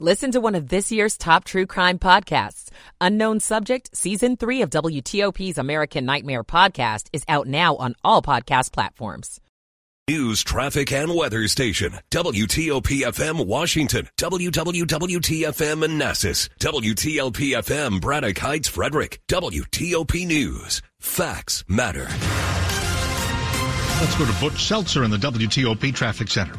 Listen 0.00 0.32
to 0.32 0.40
one 0.40 0.56
of 0.56 0.70
this 0.70 0.90
year's 0.90 1.16
top 1.16 1.44
true 1.44 1.66
crime 1.66 2.00
podcasts. 2.00 2.68
Unknown 3.00 3.38
Subject, 3.38 3.96
Season 3.96 4.36
3 4.36 4.62
of 4.62 4.70
WTOP's 4.70 5.56
American 5.56 6.04
Nightmare 6.04 6.42
podcast 6.42 7.06
is 7.12 7.22
out 7.28 7.46
now 7.46 7.76
on 7.76 7.94
all 8.02 8.20
podcast 8.20 8.72
platforms. 8.72 9.40
News, 10.10 10.42
traffic, 10.42 10.90
and 10.92 11.14
weather 11.14 11.46
station. 11.46 11.92
WTOP 12.10 13.02
FM 13.02 13.46
Washington. 13.46 14.08
WWWTFM 14.18 15.78
Manassas. 15.78 16.48
WTLP 16.58 17.56
FM 17.56 18.00
Braddock 18.00 18.38
Heights 18.38 18.68
Frederick. 18.68 19.20
WTOP 19.28 20.26
News. 20.26 20.82
Facts 20.98 21.64
matter. 21.68 22.08
Let's 24.00 24.18
go 24.18 24.26
to 24.26 24.40
Butch 24.40 24.64
Seltzer 24.64 25.04
in 25.04 25.12
the 25.12 25.18
WTOP 25.18 25.94
Traffic 25.94 26.28
Center. 26.28 26.56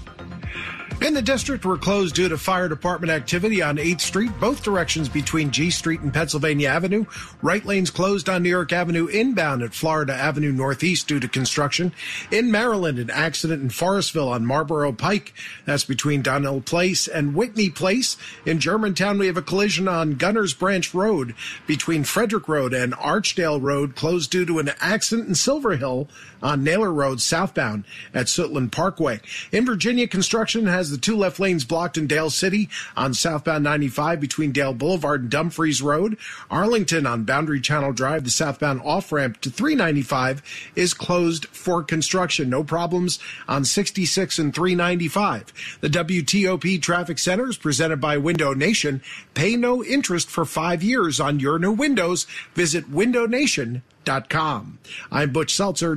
In 1.02 1.14
the 1.14 1.22
district, 1.22 1.66
we're 1.66 1.78
closed 1.78 2.16
due 2.16 2.30
to 2.30 2.38
fire 2.38 2.70
department 2.70 3.12
activity 3.12 3.62
on 3.62 3.78
8th 3.78 4.02
Street, 4.02 4.32
both 4.40 4.64
directions 4.64 5.10
between 5.10 5.52
G 5.52 5.70
Street 5.70 6.00
and 6.02 6.14
Pennsylvania 6.14 6.70
Avenue. 6.70 7.06
Right 7.42 7.64
lanes 7.66 7.92
closed 7.92 8.30
on 8.30 8.44
New 8.44 8.50
York 8.50 8.72
Avenue 8.72 9.08
inbound 9.08 9.62
at 9.62 9.74
Florida 9.74 10.14
Avenue 10.14 10.52
Northeast 10.52 11.08
due 11.08 11.20
to 11.20 11.28
construction. 11.28 11.92
In 12.32 12.50
Maryland, 12.50 12.98
an 12.98 13.10
accident 13.10 13.62
in 13.62 13.70
Forestville 13.70 14.32
on 14.32 14.46
Marlboro 14.46 14.94
Pike. 14.94 15.34
That's 15.66 15.84
between 15.84 16.22
Donnell 16.22 16.62
Place 16.62 17.08
and 17.08 17.36
Whitney 17.36 17.70
Place. 17.70 18.16
In 18.46 18.60
Germantown, 18.60 19.20
we 19.20 19.28
have 19.28 19.38
a 19.38 19.42
collision 19.42 19.88
on 19.88 20.16
Gunners 20.16 20.54
Branch 20.54 20.94
Road 20.94 21.36
between 21.68 22.04
Frederick 22.04 22.48
Road 22.48 22.74
and 22.74 22.94
Archdale 22.94 23.62
Road, 23.62 23.96
closed 23.96 24.32
due 24.32 24.46
to 24.46 24.60
an 24.60 24.72
accident 24.80 25.28
in 25.28 25.36
Silver 25.36 25.76
Hill 25.76 26.08
on 26.42 26.64
Naylor 26.64 26.94
Road 26.94 27.22
southbound 27.22 27.86
at 28.14 28.28
Suitland 28.28 28.72
Parkway. 28.72 29.20
In 29.52 29.66
Virginia, 29.66 30.08
construction 30.08 30.68
has 30.76 30.92
the 30.92 30.98
two 30.98 31.16
left 31.16 31.40
lanes 31.40 31.64
blocked 31.64 31.98
in 31.98 32.06
Dale 32.06 32.30
City 32.30 32.70
on 32.98 33.14
southbound 33.14 33.64
95 33.64 34.20
between 34.20 34.52
Dale 34.52 34.74
Boulevard 34.74 35.22
and 35.22 35.30
Dumfries 35.32 35.82
Road. 35.82 36.18
Arlington 36.52 37.08
on 37.08 37.24
Boundary 37.24 37.62
Channel 37.62 37.94
Drive, 37.94 38.26
the 38.26 38.30
southbound 38.30 38.82
off 38.84 39.12
ramp 39.12 39.40
to 39.42 39.50
395 39.50 40.44
is 40.76 40.94
closed 40.94 41.46
for 41.48 41.82
construction. 41.82 42.50
No 42.50 42.62
problems 42.64 43.20
on 43.48 43.64
66 43.64 44.38
and 44.38 44.54
395. 44.54 45.80
The 45.80 45.90
WTOP 45.90 46.82
Traffic 46.82 47.20
Center 47.20 47.48
is 47.48 47.58
presented 47.58 48.02
by 48.02 48.18
Window 48.18 48.54
Nation. 48.54 49.02
Pay 49.34 49.56
no 49.56 49.82
interest 49.82 50.30
for 50.30 50.44
five 50.44 50.84
years 50.84 51.22
on 51.22 51.40
your 51.40 51.58
new 51.58 51.72
windows. 51.72 52.26
Visit 52.54 52.92
windownation.com. 52.92 54.80
I'm 55.10 55.32
Butch 55.32 55.54
Seltzer, 55.56 55.96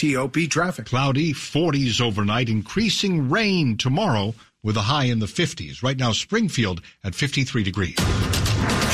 WTOP 0.00 0.48
Traffic. 0.48 0.86
Cloudy, 0.86 1.34
40s 1.34 2.00
overnight, 2.00 2.48
increasing 2.48 3.28
rain 3.28 3.76
tomorrow 3.76 4.34
with 4.62 4.78
a 4.78 4.80
high 4.80 5.04
in 5.04 5.18
the 5.18 5.26
50s. 5.26 5.82
Right 5.82 5.98
now, 5.98 6.12
Springfield 6.12 6.80
at 7.04 7.14
53 7.14 7.62
degrees. 7.62 7.96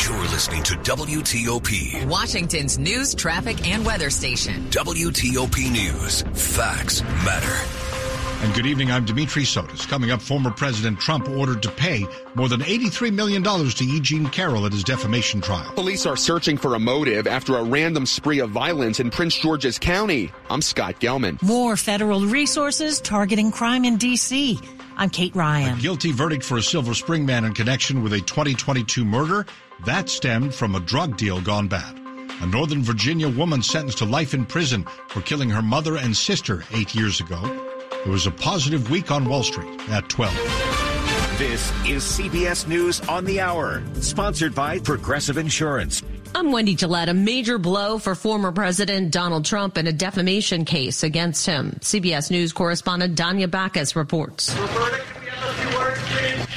You're 0.04 0.28
listening 0.28 0.64
to 0.64 0.74
WTOP. 0.74 2.06
Washington's 2.06 2.77
news, 2.80 3.14
traffic, 3.14 3.68
and 3.68 3.86
weather 3.86 4.10
station. 4.10 4.68
WTOP 4.70 5.70
News. 5.70 6.22
Facts 6.34 7.02
matter. 7.24 7.86
And 8.42 8.55
good 8.55 8.67
evening, 8.67 8.91
I'm 8.91 9.06
Dimitri 9.06 9.45
Sotis. 9.45 9.89
Coming 9.89 10.11
up, 10.11 10.20
former 10.20 10.51
President 10.51 11.01
Trump 11.01 11.27
ordered 11.29 11.62
to 11.62 11.70
pay 11.70 12.06
more 12.34 12.48
than 12.48 12.61
$83 12.61 13.12
million 13.12 13.42
to 13.42 13.84
Eugene 13.84 14.29
Carroll 14.29 14.67
at 14.67 14.73
his 14.73 14.84
defamation 14.84 15.41
trial. 15.41 15.73
Police 15.73 16.05
are 16.05 16.17
searching 16.19 16.59
for 16.59 16.75
a 16.75 16.79
motive 16.79 17.27
after 17.27 17.57
a 17.57 17.64
random 17.64 18.05
spree 18.05 18.41
of 18.41 18.51
violence 18.51 19.01
in 19.01 19.11
Prince 19.11 19.39
George's 19.39 19.79
County. 19.79 20.31
I'm 20.51 20.61
Scott 20.61 21.01
Gelman. 21.01 21.42
More 21.42 21.77
federal 21.77 22.27
resources 22.27 23.01
targeting 23.01 23.51
crime 23.51 23.87
in 23.87 23.97
D.C. 23.97 24.61
I'm 24.98 25.09
Kate 25.09 25.34
Ryan. 25.34 25.79
A 25.79 25.81
guilty 25.81 26.12
verdict 26.12 26.45
for 26.45 26.59
a 26.59 26.62
Silver 26.62 26.92
Spring 26.92 27.25
man 27.25 27.47
in 27.47 27.55
connection 27.55 28.03
with 28.03 28.12
a 28.12 28.20
2022 28.20 29.05
murder 29.05 29.47
that 29.87 30.11
stemmed 30.11 30.55
from 30.55 30.75
a 30.75 30.81
drug 30.81 31.17
deal 31.17 31.41
gone 31.41 31.69
bad. 31.69 31.98
A 32.42 32.47
Northern 32.47 32.83
Virginia 32.83 33.31
woman 33.31 33.62
sentenced 33.62 33.98
to 33.98 34.05
life 34.05 34.34
in 34.34 34.45
prison 34.45 34.87
for 35.09 35.23
killing 35.23 35.48
her 35.48 35.63
mother 35.63 35.96
and 35.96 36.14
sister 36.14 36.64
eight 36.73 36.95
years 36.95 37.19
ago. 37.19 37.65
It 38.06 38.11
was 38.11 38.28
a 38.28 38.30
positive 38.30 38.89
week 38.89 39.11
on 39.11 39.28
Wall 39.28 39.42
Street 39.42 39.67
at 39.90 40.08
12. 40.08 40.33
This 41.39 41.72
is 41.89 42.05
CBS 42.05 42.68
News 42.68 43.00
on 43.08 43.24
the 43.24 43.40
Hour, 43.40 43.83
sponsored 43.94 44.55
by 44.55 44.78
Progressive 44.78 45.39
Insurance. 45.39 46.05
I'm 46.33 46.52
Wendy 46.52 46.77
Gillette. 46.77 47.08
A 47.08 47.14
major 47.14 47.58
blow 47.58 47.98
for 47.98 48.14
former 48.14 48.52
President 48.52 49.11
Donald 49.11 49.45
Trump 49.45 49.77
in 49.77 49.89
a 49.89 49.92
defamation 49.92 50.64
case 50.64 51.02
against 51.02 51.46
him. 51.46 51.78
CBS 51.80 52.30
News 52.30 52.52
correspondent 52.52 53.18
Danya 53.18 53.50
Bacchus 53.50 53.96
reports. 53.96 54.55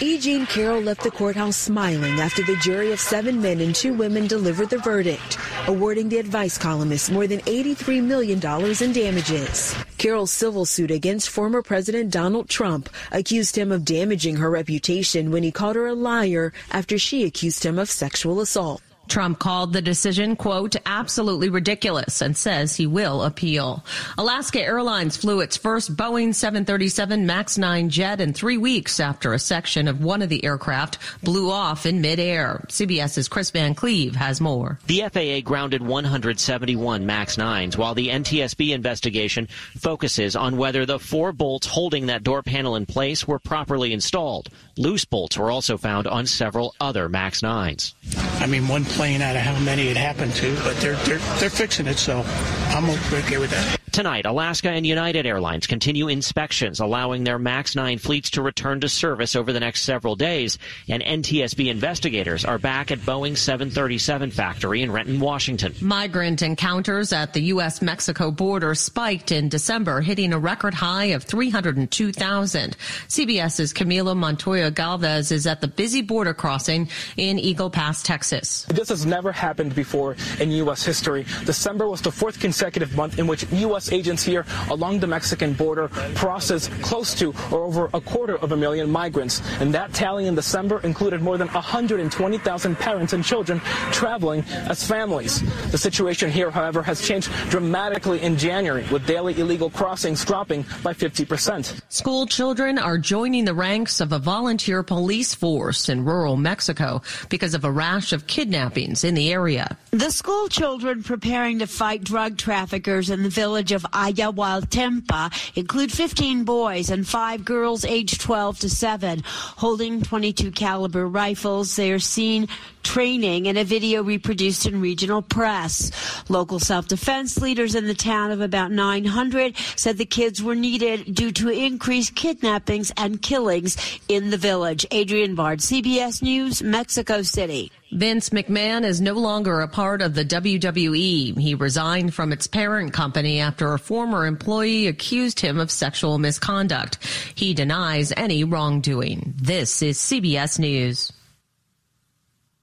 E. 0.03 0.19
Jean 0.19 0.45
Carroll 0.45 0.81
left 0.81 1.01
the 1.01 1.09
courthouse 1.09 1.57
smiling 1.57 2.19
after 2.19 2.43
the 2.43 2.57
jury 2.57 2.91
of 2.91 2.99
seven 2.99 3.41
men 3.41 3.59
and 3.59 3.73
two 3.73 3.95
women 3.95 4.27
delivered 4.27 4.69
the 4.69 4.77
verdict, 4.77 5.39
awarding 5.65 6.09
the 6.09 6.19
advice 6.19 6.59
columnist 6.59 7.11
more 7.11 7.25
than 7.25 7.39
$83 7.39 8.03
million 8.03 8.37
in 8.37 8.93
damages. 8.93 9.75
Carroll's 9.99 10.31
civil 10.31 10.63
suit 10.63 10.91
against 10.91 11.29
former 11.29 11.61
President 11.61 12.09
Donald 12.09 12.47
Trump 12.47 12.89
accused 13.11 13.57
him 13.57 13.69
of 13.69 13.83
damaging 13.83 14.37
her 14.37 14.49
reputation 14.49 15.29
when 15.29 15.43
he 15.43 15.51
called 15.51 15.75
her 15.75 15.87
a 15.87 15.93
liar 15.93 16.53
after 16.71 16.97
she 16.97 17.25
accused 17.25 17.65
him 17.65 17.77
of 17.77 17.91
sexual 17.91 18.39
assault. 18.39 18.81
Trump 19.09 19.39
called 19.39 19.73
the 19.73 19.81
decision, 19.81 20.35
quote, 20.35 20.75
absolutely 20.85 21.49
ridiculous 21.49 22.21
and 22.21 22.37
says 22.37 22.75
he 22.75 22.87
will 22.87 23.23
appeal. 23.23 23.83
Alaska 24.17 24.61
Airlines 24.61 25.17
flew 25.17 25.39
its 25.41 25.57
first 25.57 25.95
Boeing 25.95 26.33
737 26.33 27.25
MAX 27.25 27.57
9 27.57 27.89
jet 27.89 28.21
in 28.21 28.33
three 28.33 28.57
weeks 28.57 28.99
after 28.99 29.33
a 29.33 29.39
section 29.39 29.87
of 29.87 30.03
one 30.03 30.21
of 30.21 30.29
the 30.29 30.43
aircraft 30.45 30.97
blew 31.23 31.49
off 31.49 31.85
in 31.85 32.01
midair. 32.01 32.65
CBS's 32.69 33.27
Kris 33.27 33.51
Van 33.51 33.75
Cleave 33.75 34.15
has 34.15 34.39
more. 34.39 34.79
The 34.87 35.03
FAA 35.11 35.41
grounded 35.47 35.81
171 35.81 37.05
MAX 37.05 37.35
9s 37.35 37.77
while 37.77 37.95
the 37.95 38.09
NTSB 38.09 38.69
investigation 38.69 39.47
focuses 39.77 40.35
on 40.35 40.57
whether 40.57 40.85
the 40.85 40.99
four 40.99 41.31
bolts 41.31 41.67
holding 41.67 42.05
that 42.07 42.23
door 42.23 42.43
panel 42.43 42.75
in 42.75 42.85
place 42.85 43.27
were 43.27 43.39
properly 43.39 43.93
installed. 43.93 44.49
Loose 44.79 45.03
bolts 45.03 45.37
were 45.37 45.51
also 45.51 45.77
found 45.77 46.07
on 46.07 46.25
several 46.25 46.73
other 46.79 47.09
MAX 47.09 47.41
9s. 47.41 47.93
I 48.39 48.45
mean, 48.45 48.65
one 48.69 48.85
plane 48.85 49.21
out 49.21 49.35
of 49.35 49.41
how 49.41 49.59
many 49.59 49.89
it 49.89 49.97
happened 49.97 50.33
to, 50.35 50.55
but 50.63 50.77
they're 50.77 50.95
they're 51.03 51.17
they're 51.37 51.49
fixing 51.49 51.85
it, 51.85 51.97
so 51.97 52.23
I'm 52.69 52.89
okay 52.89 53.37
with 53.39 53.51
that. 53.51 53.78
Tonight, 53.91 54.25
Alaska 54.25 54.69
and 54.69 54.85
United 54.85 55.25
Airlines 55.25 55.65
continue 55.65 56.09
inspections, 56.09 56.79
allowing 56.79 57.23
their 57.23 57.39
MAX 57.39 57.75
9 57.75 57.97
fleets 57.97 58.29
to 58.31 58.41
return 58.41 58.79
to 58.81 58.89
service 58.89 59.35
over 59.35 59.51
the 59.51 59.59
next 59.59 59.81
several 59.81 60.15
days, 60.15 60.59
and 60.87 61.01
NTSB 61.01 61.69
investigators 61.69 62.45
are 62.45 62.59
back 62.59 62.91
at 62.91 62.99
Boeing 62.99 63.35
737 63.35 64.31
factory 64.31 64.83
in 64.83 64.91
Renton, 64.91 65.19
Washington. 65.19 65.73
Migrant 65.81 66.41
encounters 66.41 67.11
at 67.11 67.33
the 67.33 67.41
U.S. 67.53 67.81
Mexico 67.81 68.31
border 68.31 68.75
spiked 68.75 69.31
in 69.31 69.49
December, 69.49 70.01
hitting 70.01 70.33
a 70.33 70.39
record 70.39 70.73
high 70.73 71.05
of 71.05 71.23
302,000. 71.23 72.77
CBS's 73.07 73.73
Camilo 73.73 74.15
Montoya 74.15 74.69
Galvez 74.71 75.31
is 75.31 75.47
at 75.47 75.61
the 75.61 75.67
busy 75.67 76.01
border 76.01 76.33
crossing 76.33 76.89
in 77.17 77.39
Eagle 77.39 77.69
Pass, 77.69 78.03
Texas. 78.03 78.65
This 78.69 78.89
has 78.89 79.05
never 79.05 79.31
happened 79.31 79.73
before 79.73 80.15
in 80.39 80.51
U.S. 80.51 80.83
history. 80.83 81.25
December 81.45 81.87
was 81.87 82.01
the 82.01 82.11
fourth 82.11 82.39
consecutive 82.39 82.95
month 82.95 83.17
in 83.17 83.25
which 83.25 83.45
U.S. 83.51 83.78
agents 83.87 84.23
here 84.23 84.45
along 84.69 84.99
the 84.99 85.07
Mexican 85.07 85.53
border 85.53 85.87
processed 86.15 86.71
close 86.81 87.15
to 87.15 87.33
or 87.51 87.63
over 87.63 87.89
a 87.93 88.01
quarter 88.01 88.35
of 88.37 88.51
a 88.51 88.57
million 88.57 88.89
migrants. 88.91 89.41
And 89.61 89.73
that 89.73 89.93
tally 89.93 90.27
in 90.27 90.35
December 90.35 90.79
included 90.81 91.21
more 91.21 91.37
than 91.37 91.47
120,000 91.47 92.75
parents 92.75 93.13
and 93.13 93.23
children 93.23 93.59
traveling 93.91 94.43
as 94.67 94.85
families. 94.85 95.41
The 95.71 95.77
situation 95.77 96.29
here, 96.29 96.51
however, 96.51 96.83
has 96.83 97.01
changed 97.01 97.31
dramatically 97.49 98.21
in 98.21 98.37
January, 98.37 98.85
with 98.91 99.05
daily 99.07 99.39
illegal 99.39 99.69
crossings 99.69 100.23
dropping 100.25 100.65
by 100.83 100.93
50%. 100.93 101.81
School 101.89 102.25
children 102.25 102.77
are 102.77 102.97
joining 102.97 103.45
the 103.45 103.53
ranks 103.53 104.01
of 104.01 104.11
a 104.11 104.19
volunteer 104.19 104.83
police 104.83 105.33
force 105.33 105.89
in 105.89 106.03
rural 106.03 106.35
Mexico 106.35 107.01
because 107.29 107.53
of 107.53 107.63
a 107.63 107.71
rash 107.71 108.13
of 108.13 108.27
kidnappings 108.27 109.03
in 109.03 109.15
the 109.15 109.31
area. 109.31 109.77
The 109.91 110.11
school 110.11 110.49
children 110.49 111.01
preparing 111.01 111.59
to 111.59 111.65
fight 111.65 112.03
drug 112.03 112.37
traffickers 112.37 113.09
in 113.09 113.23
the 113.23 113.29
village 113.29 113.71
of 113.71 113.81
Ayahualtempa 113.81 115.57
include 115.57 115.91
15 115.91 116.43
boys 116.43 116.91
and 116.91 117.07
five 117.07 117.43
girls 117.43 117.83
aged 117.85 118.21
12 118.21 118.59
to 118.59 118.69
7 118.69 119.23
holding 119.25 120.03
22 120.03 120.51
caliber 120.51 121.07
rifles. 121.07 121.75
They 121.75 121.91
are 121.91 121.97
seen 121.97 122.47
training 122.83 123.47
in 123.47 123.57
a 123.57 123.63
video 123.63 124.03
reproduced 124.03 124.67
in 124.67 124.79
regional 124.79 125.23
press. 125.23 125.91
Local 126.29 126.59
self-defense 126.59 127.39
leaders 127.39 127.73
in 127.73 127.87
the 127.87 127.95
town 127.95 128.29
of 128.29 128.41
about 128.41 128.71
900 128.71 129.57
said 129.75 129.97
the 129.97 130.05
kids 130.05 130.43
were 130.43 130.53
needed 130.53 131.15
due 131.15 131.31
to 131.31 131.49
increased 131.49 132.13
kidnappings 132.13 132.91
and 132.95 133.23
killings 133.23 133.75
in 134.07 134.29
the 134.29 134.37
village. 134.37 134.85
Adrian 134.91 135.33
Bard, 135.33 135.61
CBS 135.61 136.21
News, 136.21 136.61
Mexico 136.61 137.23
City. 137.23 137.71
Vince 137.91 138.29
McMahon 138.29 138.85
is 138.85 139.01
no 139.01 139.13
longer 139.13 139.61
a 139.61 139.67
part 139.67 140.03
of 140.03 140.13
the 140.13 140.23
WWE. 140.23 141.37
He 141.37 141.55
resigned 141.55 142.13
from 142.13 142.31
its 142.31 142.45
parent 142.45 142.93
company 142.93 143.39
after 143.39 143.73
a 143.73 143.79
former 143.79 144.27
employee 144.27 144.85
accused 144.85 145.39
him 145.39 145.59
of 145.59 145.71
sexual 145.71 146.19
misconduct. 146.19 147.03
He 147.33 147.55
denies 147.55 148.13
any 148.15 148.43
wrongdoing. 148.43 149.33
This 149.41 149.81
is 149.81 149.97
CBS 149.97 150.59
News. 150.59 151.11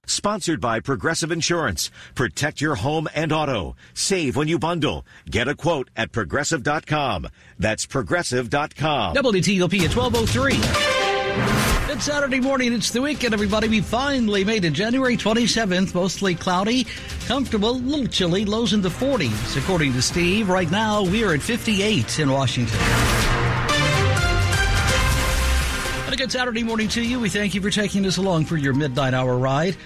Sponsored 0.07 0.61
by 0.61 0.79
Progressive 0.79 1.33
Insurance. 1.33 1.91
Protect 2.15 2.61
your 2.61 2.77
home 2.77 3.09
and 3.13 3.33
auto. 3.33 3.75
Save 3.95 4.37
when 4.37 4.47
you 4.47 4.61
bundle. 4.61 5.05
Get 5.29 5.49
a 5.49 5.57
quote 5.57 5.91
at 5.97 6.13
progressive.com. 6.13 7.27
That's 7.59 7.85
progressive.com. 7.85 9.17
WTOP 9.17 9.81
at 9.81 9.97
1203. 9.97 11.76
It's 11.97 12.05
Saturday 12.05 12.41
morning. 12.41 12.75
It's 12.75 12.91
the 12.91 13.01
weekend, 13.01 13.33
everybody. 13.33 13.69
We 13.69 13.81
finally 13.81 14.45
made 14.45 14.67
it 14.67 14.75
January 14.75 15.17
27th. 15.17 15.95
Mostly 15.95 16.35
cloudy, 16.35 16.87
comfortable, 17.27 17.71
a 17.71 17.73
little 17.73 18.07
chilly, 18.07 18.45
lows 18.45 18.75
in 18.75 18.83
the 18.83 18.91
40s, 18.91 19.57
according 19.57 19.95
to 19.95 20.03
Steve. 20.03 20.51
Right 20.51 20.71
now, 20.71 21.03
we 21.05 21.25
are 21.25 21.33
at 21.33 21.41
58 21.41 22.19
in 22.19 22.31
Washington. 22.31 22.79
And 26.05 26.13
a 26.13 26.17
good 26.19 26.31
Saturday 26.31 26.63
morning 26.63 26.89
to 26.89 27.01
you. 27.01 27.19
We 27.19 27.31
thank 27.31 27.55
you 27.55 27.63
for 27.63 27.71
taking 27.71 28.05
us 28.05 28.19
along 28.19 28.45
for 28.45 28.59
your 28.59 28.75
midnight 28.75 29.15
hour 29.15 29.35
ride. 29.39 29.79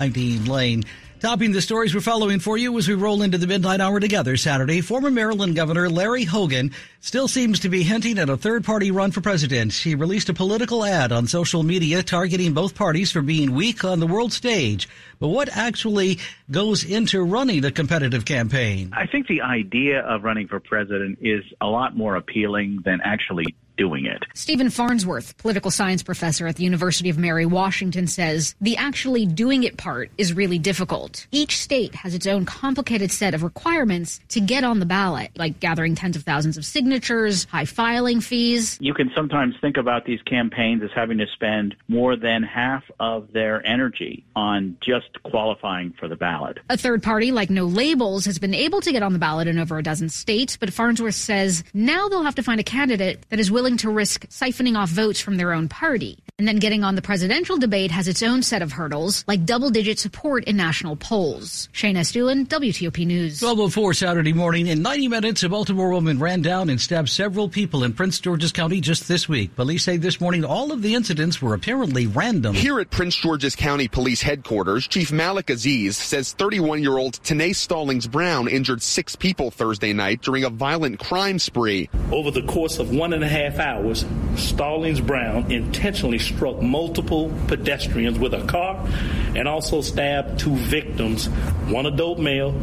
I'm 0.00 0.10
Dean 0.10 0.46
Lane. 0.46 0.82
Topping 1.22 1.52
the 1.52 1.62
stories 1.62 1.94
we're 1.94 2.00
following 2.00 2.40
for 2.40 2.58
you 2.58 2.76
as 2.78 2.88
we 2.88 2.94
roll 2.94 3.22
into 3.22 3.38
the 3.38 3.46
midnight 3.46 3.80
hour 3.80 4.00
together 4.00 4.36
Saturday, 4.36 4.80
former 4.80 5.08
Maryland 5.08 5.54
Governor 5.54 5.88
Larry 5.88 6.24
Hogan 6.24 6.72
still 6.98 7.28
seems 7.28 7.60
to 7.60 7.68
be 7.68 7.84
hinting 7.84 8.18
at 8.18 8.28
a 8.28 8.36
third 8.36 8.64
party 8.64 8.90
run 8.90 9.12
for 9.12 9.20
president. 9.20 9.72
He 9.72 9.94
released 9.94 10.30
a 10.30 10.34
political 10.34 10.84
ad 10.84 11.12
on 11.12 11.28
social 11.28 11.62
media 11.62 12.02
targeting 12.02 12.54
both 12.54 12.74
parties 12.74 13.12
for 13.12 13.22
being 13.22 13.54
weak 13.54 13.84
on 13.84 14.00
the 14.00 14.06
world 14.08 14.32
stage. 14.32 14.88
But 15.20 15.28
what 15.28 15.48
actually 15.56 16.18
goes 16.50 16.82
into 16.82 17.22
running 17.22 17.64
a 17.64 17.70
competitive 17.70 18.24
campaign? 18.24 18.92
I 18.92 19.06
think 19.06 19.28
the 19.28 19.42
idea 19.42 20.00
of 20.00 20.24
running 20.24 20.48
for 20.48 20.58
president 20.58 21.20
is 21.20 21.44
a 21.60 21.66
lot 21.66 21.96
more 21.96 22.16
appealing 22.16 22.80
than 22.84 23.00
actually 23.00 23.54
doing 23.76 24.06
it. 24.06 24.22
Stephen 24.34 24.70
Farnsworth, 24.70 25.36
political 25.38 25.70
science 25.70 26.02
professor 26.02 26.46
at 26.46 26.56
the 26.56 26.64
University 26.64 27.10
of 27.10 27.18
Mary 27.18 27.46
Washington, 27.46 28.06
says 28.06 28.54
the 28.60 28.76
actually 28.76 29.26
doing 29.26 29.64
it 29.64 29.76
part 29.76 30.10
is 30.18 30.32
really 30.32 30.58
difficult. 30.58 31.26
Each 31.30 31.58
state 31.58 31.94
has 31.94 32.14
its 32.14 32.26
own 32.26 32.44
complicated 32.44 33.10
set 33.10 33.34
of 33.34 33.42
requirements 33.42 34.20
to 34.28 34.40
get 34.40 34.64
on 34.64 34.78
the 34.78 34.86
ballot, 34.86 35.30
like 35.36 35.60
gathering 35.60 35.94
tens 35.94 36.16
of 36.16 36.22
thousands 36.22 36.56
of 36.56 36.64
signatures, 36.64 37.44
high 37.46 37.64
filing 37.64 38.20
fees. 38.20 38.78
You 38.80 38.94
can 38.94 39.10
sometimes 39.14 39.54
think 39.60 39.76
about 39.76 40.04
these 40.04 40.20
campaigns 40.22 40.82
as 40.82 40.90
having 40.94 41.18
to 41.18 41.26
spend 41.34 41.74
more 41.88 42.16
than 42.16 42.42
half 42.42 42.84
of 43.00 43.32
their 43.32 43.64
energy 43.66 44.24
on 44.36 44.76
just 44.80 45.22
qualifying 45.22 45.94
for 45.98 46.08
the 46.08 46.16
ballot. 46.16 46.58
A 46.68 46.76
third 46.76 47.02
party 47.02 47.32
like 47.32 47.50
No 47.50 47.64
Labels 47.64 48.24
has 48.26 48.38
been 48.38 48.54
able 48.54 48.80
to 48.80 48.92
get 48.92 49.02
on 49.02 49.12
the 49.12 49.18
ballot 49.18 49.48
in 49.48 49.58
over 49.58 49.78
a 49.78 49.82
dozen 49.82 50.08
states, 50.08 50.56
but 50.56 50.72
Farnsworth 50.72 51.14
says 51.14 51.64
now 51.74 52.08
they'll 52.08 52.22
have 52.22 52.34
to 52.36 52.42
find 52.42 52.60
a 52.60 52.64
candidate 52.64 53.24
that 53.30 53.40
is 53.40 53.50
willing 53.50 53.61
to 53.78 53.90
risk 53.90 54.26
siphoning 54.28 54.76
off 54.76 54.90
votes 54.90 55.20
from 55.20 55.36
their 55.36 55.52
own 55.52 55.68
party. 55.68 56.24
And 56.38 56.48
then 56.48 56.56
getting 56.56 56.82
on 56.82 56.94
the 56.94 57.02
presidential 57.02 57.58
debate 57.58 57.90
has 57.90 58.08
its 58.08 58.22
own 58.22 58.42
set 58.42 58.62
of 58.62 58.72
hurdles, 58.72 59.22
like 59.28 59.44
double 59.44 59.68
digit 59.68 59.98
support 59.98 60.44
in 60.44 60.56
national 60.56 60.96
polls. 60.96 61.68
Shayna 61.74 61.98
Estulin, 61.98 62.48
WTOP 62.48 63.06
News. 63.06 63.42
1204 63.42 63.92
Saturday 63.94 64.32
morning. 64.32 64.66
In 64.66 64.80
90 64.80 65.08
minutes, 65.08 65.42
a 65.42 65.48
Baltimore 65.50 65.90
woman 65.90 66.18
ran 66.18 66.40
down 66.40 66.70
and 66.70 66.80
stabbed 66.80 67.10
several 67.10 67.50
people 67.50 67.84
in 67.84 67.92
Prince 67.92 68.18
George's 68.18 68.50
County 68.50 68.80
just 68.80 69.08
this 69.08 69.28
week. 69.28 69.54
Police 69.54 69.84
say 69.84 69.98
this 69.98 70.22
morning 70.22 70.42
all 70.42 70.72
of 70.72 70.80
the 70.80 70.94
incidents 70.94 71.42
were 71.42 71.52
apparently 71.52 72.06
random. 72.06 72.54
Here 72.54 72.80
at 72.80 72.90
Prince 72.90 73.14
George's 73.16 73.54
County 73.54 73.86
Police 73.86 74.22
Headquarters, 74.22 74.88
Chief 74.88 75.12
Malik 75.12 75.50
Aziz 75.50 75.98
says 75.98 76.32
31 76.32 76.82
year 76.82 76.96
old 76.96 77.22
Tanae 77.22 77.54
Stallings 77.54 78.06
Brown 78.06 78.48
injured 78.48 78.82
six 78.82 79.14
people 79.14 79.50
Thursday 79.50 79.92
night 79.92 80.22
during 80.22 80.44
a 80.44 80.50
violent 80.50 80.98
crime 80.98 81.38
spree. 81.38 81.90
Over 82.10 82.30
the 82.30 82.42
course 82.42 82.78
of 82.78 82.90
one 82.90 83.12
and 83.12 83.22
a 83.22 83.28
half 83.28 83.58
hours, 83.58 84.06
Stallings 84.36 85.00
Brown 85.00 85.52
intentionally 85.52 86.18
struck 86.34 86.60
multiple 86.60 87.32
pedestrians 87.48 88.18
with 88.18 88.34
a 88.34 88.44
car 88.46 88.86
and 89.34 89.48
also 89.48 89.80
stabbed 89.80 90.38
two 90.38 90.56
victims, 90.56 91.26
one 91.68 91.86
adult 91.86 92.18
male 92.18 92.54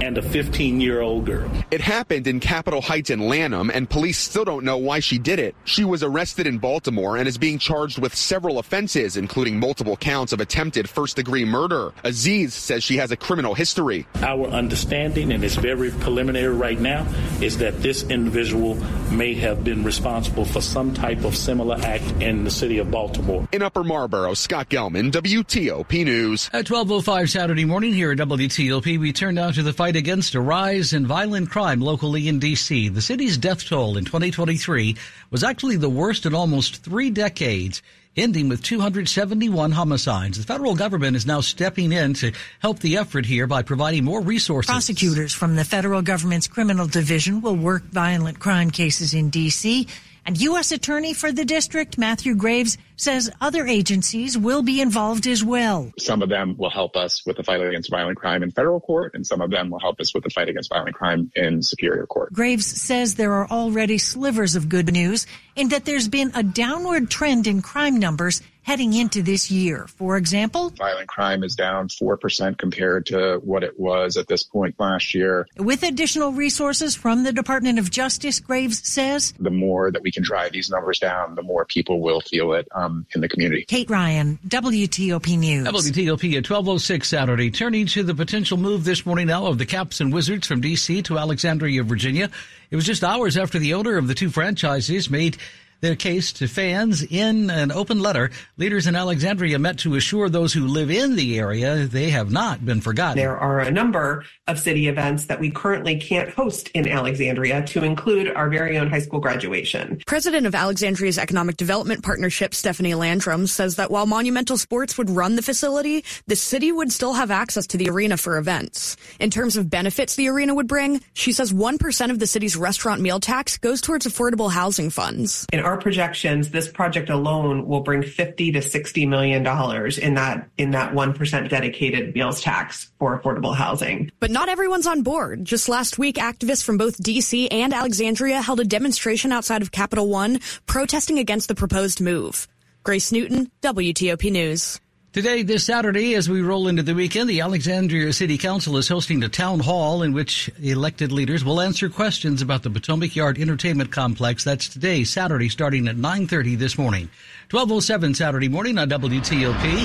and 0.00 0.18
a 0.18 0.22
15 0.22 0.80
year 0.80 1.00
old 1.00 1.26
girl. 1.26 1.50
It 1.70 1.80
happened 1.80 2.26
in 2.26 2.40
Capitol 2.40 2.80
Heights 2.80 3.10
in 3.10 3.28
Lanham, 3.28 3.70
and 3.70 3.88
police 3.88 4.18
still 4.18 4.44
don't 4.44 4.64
know 4.64 4.78
why 4.78 5.00
she 5.00 5.18
did 5.18 5.38
it. 5.38 5.54
She 5.64 5.84
was 5.84 6.02
arrested 6.02 6.46
in 6.46 6.58
Baltimore 6.58 7.16
and 7.16 7.28
is 7.28 7.38
being 7.38 7.58
charged 7.58 7.98
with 7.98 8.14
several 8.14 8.58
offenses, 8.58 9.16
including 9.16 9.58
multiple 9.58 9.96
counts 9.96 10.32
of 10.32 10.40
attempted 10.40 10.88
first 10.88 11.16
degree 11.16 11.44
murder. 11.44 11.92
Aziz 12.04 12.54
says 12.54 12.84
she 12.84 12.96
has 12.96 13.10
a 13.10 13.16
criminal 13.16 13.54
history. 13.54 14.06
Our 14.16 14.46
understanding, 14.48 15.32
and 15.32 15.42
it's 15.44 15.56
very 15.56 15.90
preliminary 15.90 16.54
right 16.54 16.78
now, 16.78 17.06
is 17.40 17.58
that 17.58 17.82
this 17.82 18.04
individual 18.04 18.74
may 19.10 19.34
have 19.34 19.64
been 19.64 19.84
responsible 19.84 20.44
for 20.44 20.60
some 20.60 20.94
type 20.94 21.24
of 21.24 21.36
similar 21.36 21.76
act 21.76 22.04
in 22.20 22.44
the 22.44 22.50
city 22.50 22.78
of 22.78 22.90
Baltimore. 22.90 23.48
In 23.52 23.62
Upper 23.62 23.84
Marlboro, 23.84 24.34
Scott 24.34 24.68
Gelman, 24.68 25.10
WTOP 25.10 26.04
News. 26.04 26.50
At 26.52 26.66
12.05 26.66 27.30
Saturday 27.30 27.64
morning 27.64 27.92
here 27.92 28.12
at 28.12 28.18
WTOP, 28.18 28.98
we 28.98 29.12
turn 29.12 29.34
now 29.34 29.50
to 29.50 29.62
the 29.62 29.72
fight 29.72 29.87
against 29.96 30.34
a 30.34 30.40
rise 30.40 30.92
in 30.92 31.06
violent 31.06 31.50
crime 31.50 31.80
locally 31.80 32.28
in 32.28 32.38
D.C. 32.38 32.88
The 32.88 33.02
city's 33.02 33.36
death 33.36 33.66
toll 33.66 33.96
in 33.96 34.04
2023 34.04 34.96
was 35.30 35.44
actually 35.44 35.76
the 35.76 35.88
worst 35.88 36.26
in 36.26 36.34
almost 36.34 36.82
three 36.82 37.10
decades 37.10 37.82
ending 38.16 38.48
with 38.48 38.62
271 38.62 39.70
homicides. 39.70 40.38
The 40.38 40.44
federal 40.44 40.74
government 40.74 41.16
is 41.16 41.26
now 41.26 41.40
stepping 41.40 41.92
in 41.92 42.14
to 42.14 42.32
help 42.60 42.80
the 42.80 42.96
effort 42.96 43.24
here 43.24 43.46
by 43.46 43.62
providing 43.62 44.04
more 44.04 44.20
resources. 44.20 44.70
Prosecutors 44.70 45.32
from 45.32 45.56
the 45.56 45.64
federal 45.64 46.02
government's 46.02 46.48
criminal 46.48 46.86
division 46.86 47.40
will 47.40 47.56
work 47.56 47.84
violent 47.84 48.40
crime 48.40 48.70
cases 48.70 49.14
in 49.14 49.30
D.C. 49.30 49.86
And 50.28 50.38
U.S. 50.42 50.72
Attorney 50.72 51.14
for 51.14 51.32
the 51.32 51.46
district, 51.46 51.96
Matthew 51.96 52.34
Graves, 52.34 52.76
says 52.96 53.30
other 53.40 53.66
agencies 53.66 54.36
will 54.36 54.60
be 54.60 54.82
involved 54.82 55.26
as 55.26 55.42
well. 55.42 55.90
Some 55.98 56.20
of 56.20 56.28
them 56.28 56.54
will 56.58 56.68
help 56.68 56.96
us 56.96 57.24
with 57.24 57.38
the 57.38 57.42
fight 57.42 57.62
against 57.62 57.90
violent 57.90 58.18
crime 58.18 58.42
in 58.42 58.50
federal 58.50 58.78
court, 58.78 59.14
and 59.14 59.26
some 59.26 59.40
of 59.40 59.50
them 59.50 59.70
will 59.70 59.80
help 59.80 59.98
us 60.00 60.12
with 60.12 60.24
the 60.24 60.28
fight 60.28 60.50
against 60.50 60.68
violent 60.68 60.94
crime 60.94 61.32
in 61.34 61.62
superior 61.62 62.04
court. 62.04 62.30
Graves 62.34 62.66
says 62.66 63.14
there 63.14 63.32
are 63.32 63.48
already 63.50 63.96
slivers 63.96 64.54
of 64.54 64.68
good 64.68 64.92
news 64.92 65.26
in 65.56 65.70
that 65.70 65.86
there's 65.86 66.08
been 66.08 66.30
a 66.34 66.42
downward 66.42 67.08
trend 67.08 67.46
in 67.46 67.62
crime 67.62 67.96
numbers 67.96 68.42
heading 68.68 68.92
into 68.92 69.22
this 69.22 69.50
year. 69.50 69.86
For 69.86 70.18
example, 70.18 70.68
violent 70.76 71.08
crime 71.08 71.42
is 71.42 71.54
down 71.54 71.88
4% 71.88 72.58
compared 72.58 73.06
to 73.06 73.40
what 73.42 73.64
it 73.64 73.80
was 73.80 74.18
at 74.18 74.28
this 74.28 74.42
point 74.42 74.74
last 74.78 75.14
year. 75.14 75.48
With 75.56 75.82
additional 75.82 76.32
resources 76.32 76.94
from 76.94 77.22
the 77.22 77.32
Department 77.32 77.78
of 77.78 77.90
Justice, 77.90 78.40
Graves 78.40 78.86
says, 78.86 79.32
the 79.40 79.48
more 79.48 79.90
that 79.90 80.02
we 80.02 80.12
can 80.12 80.22
drive 80.22 80.52
these 80.52 80.68
numbers 80.68 80.98
down, 80.98 81.34
the 81.34 81.42
more 81.42 81.64
people 81.64 82.02
will 82.02 82.20
feel 82.20 82.52
it 82.52 82.68
um, 82.72 83.06
in 83.14 83.22
the 83.22 83.28
community. 83.30 83.64
Kate 83.66 83.88
Ryan, 83.88 84.38
WTOP 84.46 85.38
News. 85.38 85.66
WTOP 85.66 86.32
at 86.32 86.44
1206 86.44 87.08
Saturday. 87.08 87.50
Turning 87.50 87.86
to 87.86 88.02
the 88.02 88.14
potential 88.14 88.58
move 88.58 88.84
this 88.84 89.06
morning 89.06 89.28
now 89.28 89.46
of 89.46 89.56
the 89.56 89.64
Caps 89.64 90.02
and 90.02 90.12
Wizards 90.12 90.46
from 90.46 90.60
D.C. 90.60 91.00
to 91.04 91.16
Alexandria, 91.16 91.82
Virginia. 91.84 92.28
It 92.70 92.76
was 92.76 92.84
just 92.84 93.02
hours 93.02 93.38
after 93.38 93.58
the 93.58 93.72
owner 93.72 93.96
of 93.96 94.08
the 94.08 94.14
two 94.14 94.28
franchises 94.28 95.08
made 95.08 95.38
their 95.80 95.96
case 95.96 96.32
to 96.34 96.48
fans 96.48 97.02
in 97.02 97.50
an 97.50 97.70
open 97.70 98.00
letter. 98.00 98.30
Leaders 98.56 98.86
in 98.86 98.96
Alexandria 98.96 99.58
met 99.58 99.78
to 99.78 99.94
assure 99.94 100.28
those 100.28 100.52
who 100.52 100.66
live 100.66 100.90
in 100.90 101.16
the 101.16 101.38
area 101.38 101.86
they 101.86 102.10
have 102.10 102.30
not 102.30 102.64
been 102.64 102.80
forgotten. 102.80 103.16
There 103.16 103.38
are 103.38 103.60
a 103.60 103.70
number 103.70 104.24
of 104.46 104.58
city 104.58 104.88
events 104.88 105.26
that 105.26 105.40
we 105.40 105.50
currently 105.50 105.98
can't 105.98 106.30
host 106.30 106.68
in 106.74 106.88
Alexandria 106.88 107.64
to 107.66 107.84
include 107.84 108.28
our 108.34 108.48
very 108.48 108.78
own 108.78 108.90
high 108.90 108.98
school 108.98 109.20
graduation. 109.20 110.00
President 110.06 110.46
of 110.46 110.54
Alexandria's 110.54 111.18
Economic 111.18 111.56
Development 111.56 112.02
Partnership, 112.02 112.54
Stephanie 112.54 112.94
Landrum, 112.94 113.46
says 113.46 113.76
that 113.76 113.90
while 113.90 114.06
Monumental 114.06 114.56
Sports 114.56 114.98
would 114.98 115.10
run 115.10 115.36
the 115.36 115.42
facility, 115.42 116.04
the 116.26 116.36
city 116.36 116.72
would 116.72 116.90
still 116.90 117.14
have 117.14 117.30
access 117.30 117.66
to 117.68 117.76
the 117.76 117.88
arena 117.88 118.16
for 118.16 118.38
events. 118.38 118.96
In 119.20 119.30
terms 119.30 119.56
of 119.56 119.70
benefits 119.70 120.16
the 120.16 120.28
arena 120.28 120.54
would 120.54 120.66
bring, 120.66 121.00
she 121.12 121.32
says 121.32 121.52
1% 121.52 122.10
of 122.10 122.18
the 122.18 122.26
city's 122.26 122.56
restaurant 122.56 123.00
meal 123.00 123.20
tax 123.20 123.58
goes 123.58 123.80
towards 123.80 124.06
affordable 124.06 124.50
housing 124.50 124.90
funds. 124.90 125.46
In 125.52 125.60
our 125.68 125.76
projections, 125.76 126.50
this 126.50 126.66
project 126.66 127.10
alone 127.10 127.68
will 127.68 127.80
bring 127.80 128.02
50 128.02 128.52
to 128.52 128.62
60 128.62 129.06
million 129.06 129.42
dollars 129.42 129.98
in 129.98 130.14
that 130.14 130.48
in 130.56 130.70
that 130.70 130.94
1% 130.94 131.48
dedicated 131.48 132.14
meals 132.14 132.40
tax 132.40 132.90
for 132.98 133.18
affordable 133.18 133.54
housing. 133.54 134.10
But 134.18 134.30
not 134.30 134.48
everyone's 134.48 134.86
on 134.86 135.02
board. 135.02 135.44
Just 135.44 135.68
last 135.68 135.98
week, 135.98 136.16
activists 136.16 136.64
from 136.64 136.78
both 136.78 136.96
DC 137.02 137.48
and 137.50 137.74
Alexandria 137.74 138.40
held 138.40 138.60
a 138.60 138.64
demonstration 138.64 139.30
outside 139.30 139.60
of 139.60 139.70
Capital 139.70 140.08
One 140.08 140.40
protesting 140.66 141.18
against 141.18 141.48
the 141.48 141.54
proposed 141.54 142.00
move. 142.00 142.48
Grace 142.82 143.12
Newton, 143.12 143.50
WTOP 143.60 144.32
News. 144.32 144.80
Today, 145.10 145.42
this 145.42 145.64
Saturday, 145.64 146.14
as 146.16 146.28
we 146.28 146.42
roll 146.42 146.68
into 146.68 146.82
the 146.82 146.94
weekend, 146.94 147.30
the 147.30 147.40
Alexandria 147.40 148.12
City 148.12 148.36
Council 148.36 148.76
is 148.76 148.88
hosting 148.88 149.24
a 149.24 149.28
town 149.30 149.58
hall 149.58 150.02
in 150.02 150.12
which 150.12 150.50
elected 150.62 151.12
leaders 151.12 151.42
will 151.42 151.62
answer 151.62 151.88
questions 151.88 152.42
about 152.42 152.62
the 152.62 152.68
Potomac 152.68 153.16
Yard 153.16 153.38
Entertainment 153.38 153.90
Complex. 153.90 154.44
That's 154.44 154.68
today, 154.68 155.04
Saturday, 155.04 155.48
starting 155.48 155.88
at 155.88 155.96
9.30 155.96 156.58
this 156.58 156.76
morning. 156.76 157.08
1207 157.50 158.16
Saturday 158.16 158.48
morning 158.48 158.76
on 158.76 158.90
WTOP. 158.90 159.84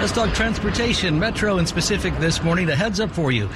Let's 0.00 0.10
talk 0.10 0.34
transportation, 0.34 1.20
Metro 1.20 1.58
and 1.58 1.68
specific 1.68 2.12
this 2.18 2.42
morning. 2.42 2.68
A 2.68 2.74
heads 2.74 2.98
up 2.98 3.12
for 3.12 3.30
you. 3.30 3.48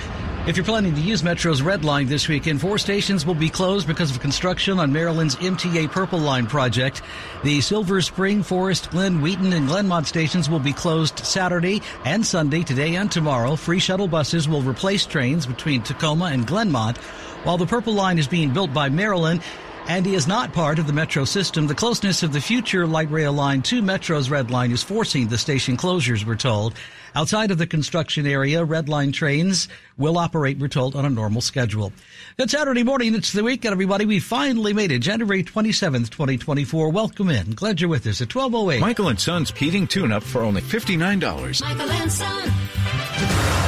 If 0.49 0.57
you're 0.57 0.65
planning 0.65 0.95
to 0.95 1.01
use 1.03 1.23
Metro's 1.23 1.61
Red 1.61 1.85
Line 1.85 2.07
this 2.07 2.27
weekend, 2.27 2.63
four 2.63 2.79
stations 2.79 3.27
will 3.27 3.35
be 3.35 3.51
closed 3.51 3.87
because 3.87 4.11
of 4.11 4.19
construction 4.21 4.79
on 4.79 4.91
Maryland's 4.91 5.37
MTA 5.37 5.91
Purple 5.91 6.21
Line 6.21 6.47
project. 6.47 7.03
The 7.45 7.61
Silver 7.61 8.01
Spring, 8.01 8.43
Forest 8.43 8.91
Glen, 8.91 9.21
Wheaton, 9.21 9.53
and 9.53 9.69
Glenmont 9.69 10.07
stations 10.07 10.49
will 10.49 10.59
be 10.59 10.73
closed 10.73 11.19
Saturday 11.19 11.83
and 12.07 12.25
Sunday, 12.25 12.63
today 12.63 12.95
and 12.95 13.13
tomorrow. 13.13 13.57
Free 13.57 13.79
shuttle 13.79 14.09
buses 14.09 14.49
will 14.49 14.63
replace 14.63 15.05
trains 15.05 15.45
between 15.45 15.83
Tacoma 15.83 16.31
and 16.33 16.47
Glenmont. 16.47 16.97
While 17.45 17.59
the 17.59 17.67
Purple 17.67 17.93
Line 17.93 18.19
is 18.19 18.27
being 18.27 18.55
built 18.55 18.73
by 18.73 18.89
Maryland, 18.89 19.43
and 19.89 20.05
he 20.05 20.15
is 20.15 20.29
not 20.29 20.53
part 20.53 20.79
of 20.79 20.87
the 20.87 20.93
Metro 20.93 21.25
system. 21.25 21.67
The 21.67 21.75
closeness 21.75 22.23
of 22.23 22.33
the 22.33 22.41
future 22.41 22.87
light 22.87 23.11
rail 23.11 23.33
line 23.33 23.63
to 23.63 23.81
Metro's 23.81 24.31
Red 24.31 24.51
Line 24.51 24.71
is 24.71 24.83
forcing 24.83 25.29
the 25.29 25.39
station 25.39 25.77
closures, 25.77 26.25
we're 26.25 26.37
told. 26.37 26.75
Outside 27.15 27.51
of 27.51 27.57
the 27.57 27.67
construction 27.67 28.27
area, 28.27 28.63
Red 28.63 28.89
Line 28.89 29.13
trains 29.13 29.67
will 29.97 30.19
operate, 30.19 30.59
we're 30.59 30.69
told, 30.69 30.95
on 30.95 31.07
a 31.07 31.11
normal 31.11 31.41
schedule. 31.41 31.91
Good 32.37 32.51
Saturday 32.51 32.83
morning. 32.83 33.15
It's 33.15 33.33
the 33.33 33.43
weekend, 33.43 33.73
everybody. 33.73 34.05
We 34.05 34.21
finally 34.21 34.75
made 34.75 34.93
it. 34.93 34.99
January 34.99 35.43
27th, 35.43 36.11
2024. 36.11 36.91
Welcome 36.91 37.31
in. 37.31 37.53
Glad 37.53 37.81
you're 37.81 37.89
with 37.91 38.07
us 38.07 38.21
at 38.21 38.33
1208. 38.33 38.81
Michael 38.81 39.09
and 39.09 39.19
Son's 39.19 39.51
heating 39.51 39.87
tune-up 39.87 40.23
for 40.23 40.43
only 40.43 40.61
$59. 40.61 41.63
Michael 41.63 41.91
and 41.91 42.13
Son. 42.13 43.68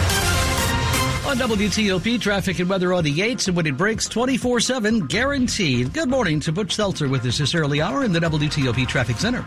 On 1.31 1.37
WTOP, 1.37 2.21
traffic 2.21 2.59
and 2.59 2.69
weather 2.69 2.93
on 2.93 3.05
the 3.05 3.19
8s, 3.19 3.47
and 3.47 3.57
when 3.57 3.65
it 3.65 3.77
breaks 3.77 4.09
24 4.09 4.59
7, 4.59 5.07
guaranteed. 5.07 5.93
Good 5.93 6.11
morning 6.11 6.41
to 6.41 6.51
Butch 6.51 6.75
Seltzer 6.75 7.09
with 7.09 7.25
us 7.25 7.39
this 7.39 7.55
early 7.55 7.81
hour 7.81 8.03
in 8.03 8.13
the 8.13 8.19
WTOP 8.19 8.89
Traffic 8.89 9.17
Center. 9.17 9.47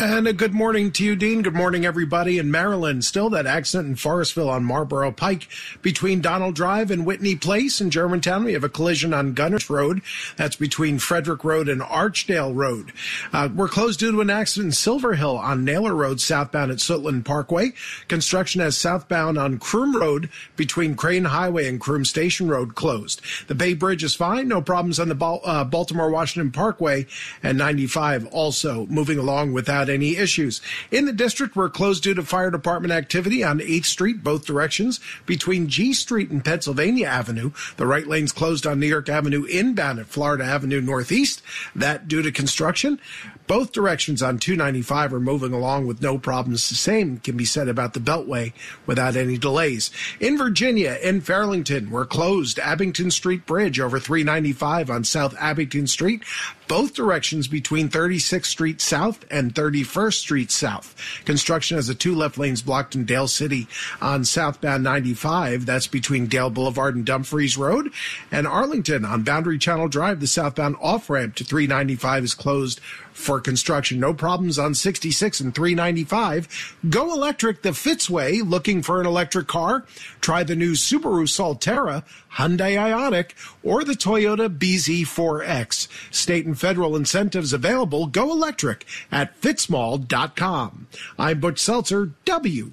And 0.00 0.28
a 0.28 0.32
good 0.32 0.54
morning 0.54 0.92
to 0.92 1.04
you, 1.04 1.16
Dean. 1.16 1.42
Good 1.42 1.56
morning, 1.56 1.84
everybody 1.84 2.38
in 2.38 2.52
Maryland. 2.52 3.04
Still 3.04 3.30
that 3.30 3.46
accident 3.46 3.88
in 3.88 3.94
Forestville 3.96 4.48
on 4.48 4.62
Marlboro 4.64 5.10
Pike 5.10 5.48
between 5.82 6.20
Donald 6.20 6.54
Drive 6.54 6.92
and 6.92 7.04
Whitney 7.04 7.34
Place 7.34 7.80
in 7.80 7.90
Germantown. 7.90 8.44
We 8.44 8.52
have 8.52 8.62
a 8.62 8.68
collision 8.68 9.12
on 9.12 9.34
Gunners 9.34 9.68
Road. 9.68 10.02
That's 10.36 10.54
between 10.54 11.00
Frederick 11.00 11.42
Road 11.42 11.68
and 11.68 11.82
Archdale 11.82 12.54
Road. 12.54 12.92
Uh, 13.32 13.48
we're 13.52 13.66
closed 13.66 13.98
due 13.98 14.12
to 14.12 14.20
an 14.20 14.30
accident 14.30 14.66
in 14.66 14.72
Silver 14.72 15.14
Hill 15.14 15.36
on 15.36 15.64
Naylor 15.64 15.96
Road, 15.96 16.20
southbound 16.20 16.70
at 16.70 16.78
Suitland 16.78 17.24
Parkway. 17.24 17.72
Construction 18.06 18.60
has 18.60 18.78
southbound 18.78 19.36
on 19.36 19.58
Croom 19.58 19.96
Road 19.96 20.30
between 20.54 20.94
Crane 20.94 21.24
Highway 21.24 21.66
and 21.66 21.80
Croom 21.80 22.04
Station 22.04 22.46
Road 22.46 22.76
closed. 22.76 23.20
The 23.48 23.56
Bay 23.56 23.74
Bridge 23.74 24.04
is 24.04 24.14
fine. 24.14 24.46
No 24.46 24.62
problems 24.62 25.00
on 25.00 25.08
the 25.08 25.16
uh, 25.16 25.64
Baltimore 25.64 26.08
Washington 26.08 26.52
Parkway 26.52 27.06
and 27.42 27.58
95 27.58 28.26
also 28.26 28.86
moving 28.86 29.18
along 29.18 29.52
without 29.52 29.87
any 29.88 30.16
issues. 30.16 30.60
In 30.90 31.04
the 31.04 31.12
district, 31.12 31.56
we're 31.56 31.68
closed 31.68 32.02
due 32.02 32.14
to 32.14 32.22
fire 32.22 32.50
department 32.50 32.92
activity 32.92 33.42
on 33.42 33.60
8th 33.60 33.86
Street, 33.86 34.22
both 34.22 34.46
directions, 34.46 35.00
between 35.26 35.68
G 35.68 35.92
Street 35.92 36.30
and 36.30 36.44
Pennsylvania 36.44 37.06
Avenue. 37.06 37.52
The 37.76 37.86
right 37.86 38.06
lane's 38.06 38.32
closed 38.32 38.66
on 38.66 38.80
New 38.80 38.86
York 38.86 39.08
Avenue 39.08 39.44
inbound 39.44 39.98
at 39.98 40.06
Florida 40.06 40.44
Avenue 40.44 40.80
Northeast. 40.80 41.42
That 41.74 42.08
due 42.08 42.22
to 42.22 42.32
construction. 42.32 43.00
Both 43.46 43.72
directions 43.72 44.22
on 44.22 44.38
295 44.38 45.14
are 45.14 45.20
moving 45.20 45.54
along 45.54 45.86
with 45.86 46.02
no 46.02 46.18
problems. 46.18 46.68
The 46.68 46.74
same 46.74 47.16
can 47.18 47.36
be 47.36 47.46
said 47.46 47.66
about 47.66 47.94
the 47.94 48.00
Beltway 48.00 48.52
without 48.84 49.16
any 49.16 49.38
delays. 49.38 49.90
In 50.20 50.36
Virginia, 50.36 50.98
in 51.02 51.22
Fairlington, 51.22 51.88
we're 51.88 52.04
closed. 52.04 52.58
Abingdon 52.58 53.10
Street 53.10 53.46
Bridge 53.46 53.80
over 53.80 53.98
395 53.98 54.90
on 54.90 55.04
South 55.04 55.34
Abingdon 55.38 55.86
Street 55.86 56.22
both 56.68 56.94
directions 56.94 57.48
between 57.48 57.88
36th 57.88 58.46
Street 58.46 58.80
South 58.80 59.24
and 59.30 59.54
31st 59.54 60.14
Street 60.14 60.50
South. 60.50 60.94
Construction 61.24 61.76
has 61.76 61.86
the 61.86 61.94
two 61.94 62.14
left 62.14 62.38
lanes 62.38 62.62
blocked 62.62 62.94
in 62.94 63.04
Dale 63.04 63.28
City 63.28 63.66
on 64.00 64.24
southbound 64.24 64.84
95. 64.84 65.66
That's 65.66 65.86
between 65.86 66.26
Dale 66.26 66.50
Boulevard 66.50 66.94
and 66.94 67.04
Dumfries 67.04 67.56
Road. 67.56 67.92
And 68.30 68.46
Arlington 68.46 69.04
on 69.04 69.22
Boundary 69.22 69.58
Channel 69.58 69.88
Drive, 69.88 70.20
the 70.20 70.26
southbound 70.26 70.76
off 70.80 71.08
ramp 71.10 71.34
to 71.36 71.44
395 71.44 72.24
is 72.24 72.34
closed 72.34 72.80
for 73.18 73.40
construction. 73.40 73.98
No 73.98 74.14
problems 74.14 74.58
on 74.58 74.74
66 74.74 75.40
and 75.40 75.54
395. 75.54 76.76
Go 76.88 77.12
electric 77.12 77.62
the 77.62 77.70
Fitzway. 77.70 78.48
Looking 78.48 78.80
for 78.80 79.00
an 79.00 79.06
electric 79.06 79.48
car? 79.48 79.84
Try 80.20 80.44
the 80.44 80.54
new 80.54 80.72
Subaru 80.72 81.26
Solterra, 81.26 82.04
Hyundai 82.34 82.76
Ioniq, 82.76 83.32
or 83.64 83.82
the 83.82 83.94
Toyota 83.94 84.48
BZ4X. 84.48 85.88
State 86.14 86.46
and 86.46 86.57
federal 86.58 86.96
incentives 86.96 87.52
available. 87.52 88.06
Go 88.06 88.30
electric 88.30 88.84
at 89.10 89.40
fitzmall.com. 89.40 90.88
I'm 91.18 91.40
Butch 91.40 91.58
Seltzer, 91.58 92.12
W. 92.24 92.72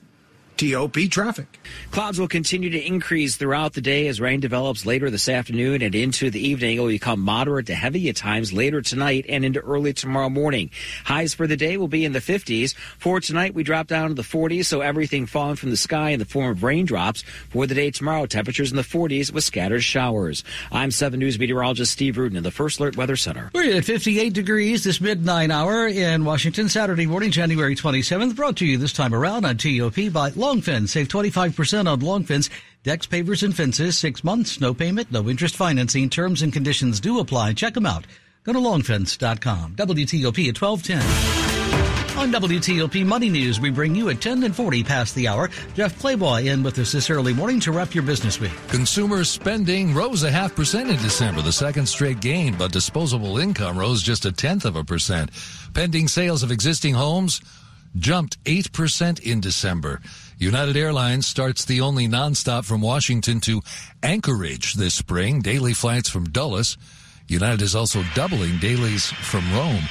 TOP 0.57 1.09
traffic. 1.09 1.59
Clouds 1.91 2.19
will 2.19 2.27
continue 2.27 2.69
to 2.69 2.79
increase 2.79 3.35
throughout 3.35 3.73
the 3.73 3.81
day 3.81 4.07
as 4.07 4.21
rain 4.21 4.39
develops 4.39 4.85
later 4.85 5.09
this 5.09 5.27
afternoon 5.27 5.81
and 5.81 5.95
into 5.95 6.29
the 6.29 6.39
evening. 6.39 6.77
It 6.77 6.79
will 6.81 6.87
become 6.87 7.19
moderate 7.19 7.67
to 7.67 7.75
heavy 7.75 8.09
at 8.09 8.15
times 8.15 8.53
later 8.53 8.81
tonight 8.81 9.25
and 9.27 9.43
into 9.43 9.59
early 9.59 9.93
tomorrow 9.93 10.29
morning. 10.29 10.71
Highs 11.03 11.33
for 11.33 11.47
the 11.47 11.57
day 11.57 11.77
will 11.77 11.87
be 11.87 12.05
in 12.05 12.13
the 12.13 12.19
50s. 12.19 12.75
For 12.97 13.19
tonight, 13.19 13.53
we 13.53 13.63
drop 13.63 13.87
down 13.87 14.09
to 14.09 14.13
the 14.13 14.21
40s, 14.21 14.65
so 14.65 14.81
everything 14.81 15.25
falling 15.25 15.55
from 15.55 15.71
the 15.71 15.77
sky 15.77 16.11
in 16.11 16.19
the 16.19 16.25
form 16.25 16.51
of 16.51 16.63
raindrops. 16.63 17.23
For 17.49 17.67
the 17.67 17.75
day 17.75 17.91
tomorrow, 17.91 18.25
temperatures 18.25 18.71
in 18.71 18.77
the 18.77 18.83
40s 18.83 19.31
with 19.31 19.43
scattered 19.43 19.83
showers. 19.83 20.43
I'm 20.71 20.91
7 20.91 21.19
News 21.19 21.37
meteorologist 21.37 21.91
Steve 21.91 22.17
Rudin 22.17 22.37
in 22.37 22.43
the 22.43 22.51
First 22.51 22.79
Alert 22.79 22.97
Weather 22.97 23.15
Center. 23.15 23.51
We're 23.53 23.77
at 23.77 23.85
58 23.85 24.33
degrees 24.33 24.83
this 24.83 25.01
midnight 25.01 25.51
hour 25.51 25.87
in 25.87 26.25
Washington, 26.25 26.69
Saturday 26.69 27.05
morning, 27.05 27.31
January 27.31 27.75
27th. 27.75 28.35
Brought 28.35 28.57
to 28.57 28.65
you 28.65 28.77
this 28.77 28.93
time 28.93 29.13
around 29.13 29.45
on 29.45 29.57
TOP 29.57 30.11
by 30.11 30.29
Long 30.45 30.61
Fence. 30.61 30.91
Save 30.91 31.07
25% 31.07 31.91
on 31.91 31.99
Long 32.01 32.23
Fence. 32.23 32.51
Decks, 32.83 33.07
pavers, 33.07 33.41
and 33.41 33.55
fences. 33.55 33.97
Six 33.97 34.23
months, 34.23 34.61
no 34.61 34.75
payment, 34.75 35.11
no 35.11 35.27
interest 35.27 35.55
financing. 35.55 36.07
Terms 36.07 36.43
and 36.43 36.53
conditions 36.53 36.99
do 36.99 37.17
apply. 37.17 37.53
Check 37.53 37.73
them 37.73 37.87
out. 37.87 38.05
Go 38.43 38.53
to 38.53 38.59
longfence.com. 38.59 39.75
WTOP 39.75 40.47
at 40.47 40.61
1210. 40.61 41.01
On 42.19 42.31
WTOP 42.31 43.03
Money 43.03 43.29
News, 43.29 43.59
we 43.59 43.71
bring 43.71 43.95
you 43.95 44.09
at 44.09 44.21
10 44.21 44.43
and 44.43 44.55
40 44.55 44.83
past 44.83 45.15
the 45.15 45.27
hour. 45.27 45.49
Jeff 45.73 45.99
Clabaugh 45.99 46.45
in 46.45 46.61
with 46.61 46.77
us 46.77 46.91
this 46.91 47.09
early 47.09 47.33
morning 47.33 47.59
to 47.61 47.71
wrap 47.71 47.95
your 47.95 48.03
business 48.03 48.39
week. 48.39 48.53
Consumer 48.67 49.23
spending 49.23 49.95
rose 49.95 50.21
a 50.21 50.29
half 50.29 50.55
percent 50.55 50.91
in 50.91 50.97
December, 50.97 51.41
the 51.41 51.51
second 51.51 51.87
straight 51.87 52.19
gain, 52.19 52.55
but 52.55 52.71
disposable 52.71 53.39
income 53.39 53.79
rose 53.79 54.03
just 54.03 54.25
a 54.25 54.31
tenth 54.31 54.63
of 54.63 54.75
a 54.75 54.83
percent. 54.83 55.31
Pending 55.73 56.07
sales 56.07 56.43
of 56.43 56.51
existing 56.51 56.93
homes 56.93 57.41
jumped 57.97 58.43
8% 58.43 59.21
in 59.21 59.39
December. 59.39 60.01
United 60.37 60.75
Airlines 60.75 61.25
starts 61.25 61.63
the 61.65 61.81
only 61.81 62.07
nonstop 62.07 62.65
from 62.65 62.81
Washington 62.81 63.39
to 63.41 63.61
Anchorage 64.03 64.73
this 64.73 64.93
spring. 64.93 65.41
Daily 65.41 65.73
flights 65.73 66.09
from 66.09 66.25
Dulles. 66.25 66.77
United 67.27 67.61
is 67.61 67.75
also 67.75 68.03
doubling 68.13 68.57
dailies 68.59 69.07
from 69.07 69.51
Rome. 69.53 69.83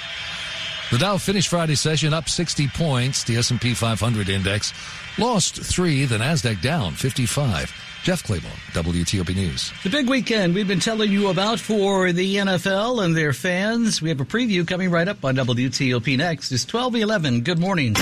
The 0.91 0.99
Dow 0.99 1.17
finished 1.17 1.49
Friday 1.49 1.75
session 1.75 2.13
up 2.13 2.29
60 2.29 2.69
points. 2.69 3.25
The 3.25 3.37
S&P 3.39 3.75
500 3.75 4.29
index 4.29 4.73
lost 5.19 5.57
three. 5.57 6.05
The 6.05 6.19
Nasdaq 6.19 6.61
down 6.61 6.93
55. 6.93 7.73
Jeff 8.05 8.23
Clabaugh, 8.23 8.45
WTOP 8.75 9.35
News. 9.35 9.73
The 9.83 9.89
big 9.89 10.11
weekend 10.11 10.55
we've 10.55 10.69
been 10.69 10.79
telling 10.79 11.11
you 11.11 11.29
about 11.29 11.59
for 11.59 12.13
the 12.13 12.37
NFL 12.37 13.03
and 13.03 13.17
their 13.17 13.33
fans. 13.33 14.03
We 14.03 14.11
have 14.11 14.21
a 14.21 14.27
preview 14.27 14.69
coming 14.69 14.91
right 14.91 15.09
up 15.09 15.25
on 15.25 15.37
WTOP 15.37 16.19
next. 16.19 16.53
It's 16.53 16.71
1211. 16.71 17.41
Good 17.41 17.59
morning. 17.59 17.95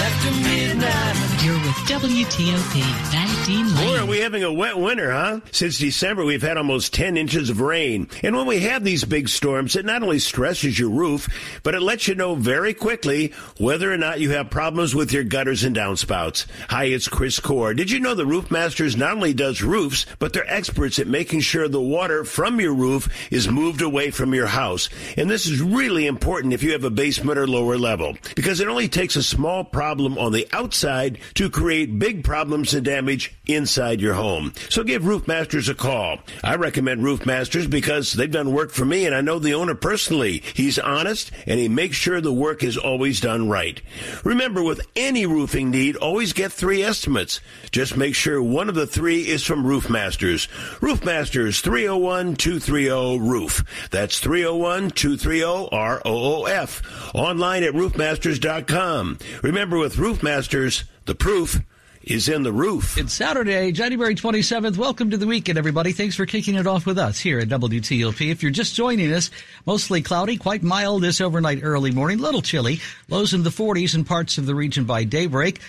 With 1.73 1.89
WTOP. 1.89 2.83
That 3.13 3.45
Dean 3.47 3.75
Lane. 3.75 3.87
Boy, 3.87 3.99
are 3.99 4.07
we 4.07 4.19
having 4.19 4.45
a 4.45 4.53
wet 4.53 4.77
winter, 4.77 5.11
huh? 5.11 5.41
Since 5.53 5.79
December, 5.79 6.23
we've 6.23 6.43
had 6.43 6.59
almost 6.59 6.93
10 6.93 7.17
inches 7.17 7.49
of 7.49 7.63
rain. 7.63 8.09
And 8.23 8.37
when 8.37 8.47
we 8.47 8.61
have 8.61 8.85
these 8.85 9.05
big 9.05 9.29
storms, 9.29 9.75
it 9.75 9.87
not 9.87 10.03
only 10.03 10.19
stresses 10.19 10.79
your 10.79 10.91
roof, 10.91 11.29
but 11.63 11.75
it 11.75 11.81
lets 11.81 12.09
you 12.09 12.15
know 12.15 12.35
very 12.35 12.75
quickly 12.75 13.33
whether 13.57 13.91
or 13.91 13.97
not 13.97 14.21
you 14.21 14.33
have 14.33 14.51
problems 14.51 14.95
with 14.95 15.13
your 15.13 15.25
gutters 15.25 15.65
and 15.65 15.75
downspouts. 15.75 16.45
Hi, 16.69 16.85
it's 16.85 17.09
Chris 17.09 17.41
Core. 17.41 17.73
Did 17.73 17.91
you 17.91 18.01
know 18.01 18.15
the 18.15 18.27
Roof 18.27 18.51
Masters 18.51 18.95
not 18.95 19.13
only 19.13 19.33
does 19.33 19.63
roofs, 19.63 20.05
but 20.19 20.35
they're 20.35 20.53
experts 20.53 20.99
at 20.99 21.07
making 21.07 21.41
sure 21.41 21.69
the 21.69 21.81
water 21.81 22.25
from 22.25 22.61
your 22.61 22.75
roof 22.75 23.09
is 23.33 23.49
moved 23.49 23.81
away 23.81 24.11
from 24.11 24.35
your 24.35 24.47
house. 24.47 24.91
And 25.17 25.31
this 25.31 25.47
is 25.47 25.63
really 25.63 26.07
important 26.07 26.53
if 26.53 26.63
you 26.63 26.73
have 26.73 26.85
a 26.85 26.91
basement 26.91 27.39
or 27.39 27.47
lower 27.47 27.79
level, 27.79 28.15
because 28.37 28.61
it 28.61 28.69
only 28.69 28.89
takes 28.89 29.17
a 29.17 29.23
small 29.23 29.65
problem 29.65 30.19
on 30.19 30.33
the 30.33 30.47
outside 30.53 31.19
to 31.35 31.49
create 31.49 31.62
big 31.63 32.25
problems 32.25 32.75
and 32.75 32.85
damage 32.85 33.35
inside 33.47 34.01
your 34.01 34.15
home. 34.15 34.53
So 34.69 34.83
give 34.83 35.07
Roof 35.07 35.29
Masters 35.29 35.69
a 35.69 35.75
call. 35.75 36.19
I 36.43 36.57
recommend 36.57 37.05
Roof 37.05 37.25
Masters 37.25 37.67
because 37.67 38.13
they've 38.13 38.31
done 38.31 38.53
work 38.53 38.73
for 38.73 38.85
me 38.85 39.07
and 39.07 39.15
I 39.15 39.21
know 39.21 39.39
the 39.39 39.55
owner 39.55 39.75
personally. 39.75 40.43
He's 40.55 40.79
honest 40.79 41.31
and 41.47 41.61
he 41.61 41.69
makes 41.69 41.97
sure 41.97 42.21
the 42.21 42.33
work 42.33 42.63
is 42.63 42.77
always 42.77 43.21
done 43.21 43.49
right. 43.49 43.81
Remember, 44.25 44.63
with 44.63 44.81
any 44.97 45.25
roofing 45.25 45.71
need, 45.71 45.97
always 45.97 46.33
get 46.33 46.53
three 46.53 46.83
estimates. 46.83 47.41
Just 47.71 47.97
make 47.97 48.15
sure 48.15 48.43
one 48.43 48.69
of 48.69 48.75
the 48.75 48.87
three 48.87 49.29
is 49.29 49.45
from 49.45 49.67
Roof 49.67 49.89
Masters. 49.89 50.49
Roof 50.81 51.05
Masters 51.05 51.61
301 51.61 52.37
230 52.37 53.19
Roof. 53.21 53.89
That's 53.91 54.19
301 54.19 54.91
230 54.91 55.43
ROOF. 55.73 57.15
Online 57.15 57.63
at 57.63 57.75
roofmasters.com. 57.75 59.19
Remember, 59.43 59.79
with 59.79 59.99
Roof 59.99 60.23
Masters, 60.23 60.85
The 61.05 61.15
proof 61.17 61.61
is 62.03 62.29
in 62.29 62.45
the 62.45 62.53
roof. 62.53 62.97
It's 62.97 63.13
Saturday, 63.13 63.73
January 63.73 64.15
27th. 64.15 64.77
Welcome 64.77 65.11
to 65.11 65.17
the 65.17 65.27
weekend, 65.27 65.59
everybody. 65.59 65.91
Thanks 65.93 66.15
for 66.15 66.27
kicking 66.27 66.55
it 66.55 66.67
off 66.67 66.87
with 66.87 66.97
us 66.97 67.19
here 67.19 67.41
at 67.41 67.49
WTOP. 67.49 68.31
If 68.31 68.43
you're 68.43 68.53
just 68.53 68.77
joining 68.77 69.13
us, 69.13 69.31
mostly 69.67 70.01
cloudy, 70.03 70.37
quite 70.37 70.63
mild 70.63 71.03
this 71.03 71.21
overnight 71.21 71.61
early 71.65 71.91
morning, 71.91 72.19
little 72.19 72.43
chilly, 72.43 72.81
lows 73.09 73.35
in 73.35 73.43
the 73.43 73.51
40s 73.51 73.97
in 73.97 74.05
parts 74.05 74.39
of 74.39 74.47
the 74.47 74.55
region 74.55 74.85
by 74.85 75.03
daybreak. 75.03 75.61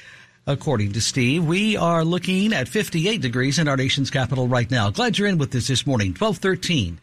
According 0.46 0.92
to 0.94 1.02
Steve, 1.02 1.46
we 1.46 1.78
are 1.78 2.06
looking 2.06 2.54
at 2.54 2.68
58 2.68 3.20
degrees 3.22 3.58
in 3.58 3.68
our 3.68 3.78
nation's 3.78 4.12
capital 4.12 4.48
right 4.48 4.70
now. 4.70 4.92
Glad 4.92 5.18
you're 5.18 5.28
in 5.28 5.40
with 5.40 5.56
us 5.56 5.68
this 5.68 5.88
morning, 5.88 6.10
1213. 6.10 7.00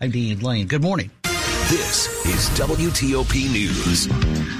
I'm 0.00 0.10
Dean 0.10 0.40
Lane. 0.40 0.68
Good 0.68 0.82
morning. 0.82 1.10
This 1.68 2.08
is 2.24 2.48
WTOP 2.58 3.52
News. 3.52 4.57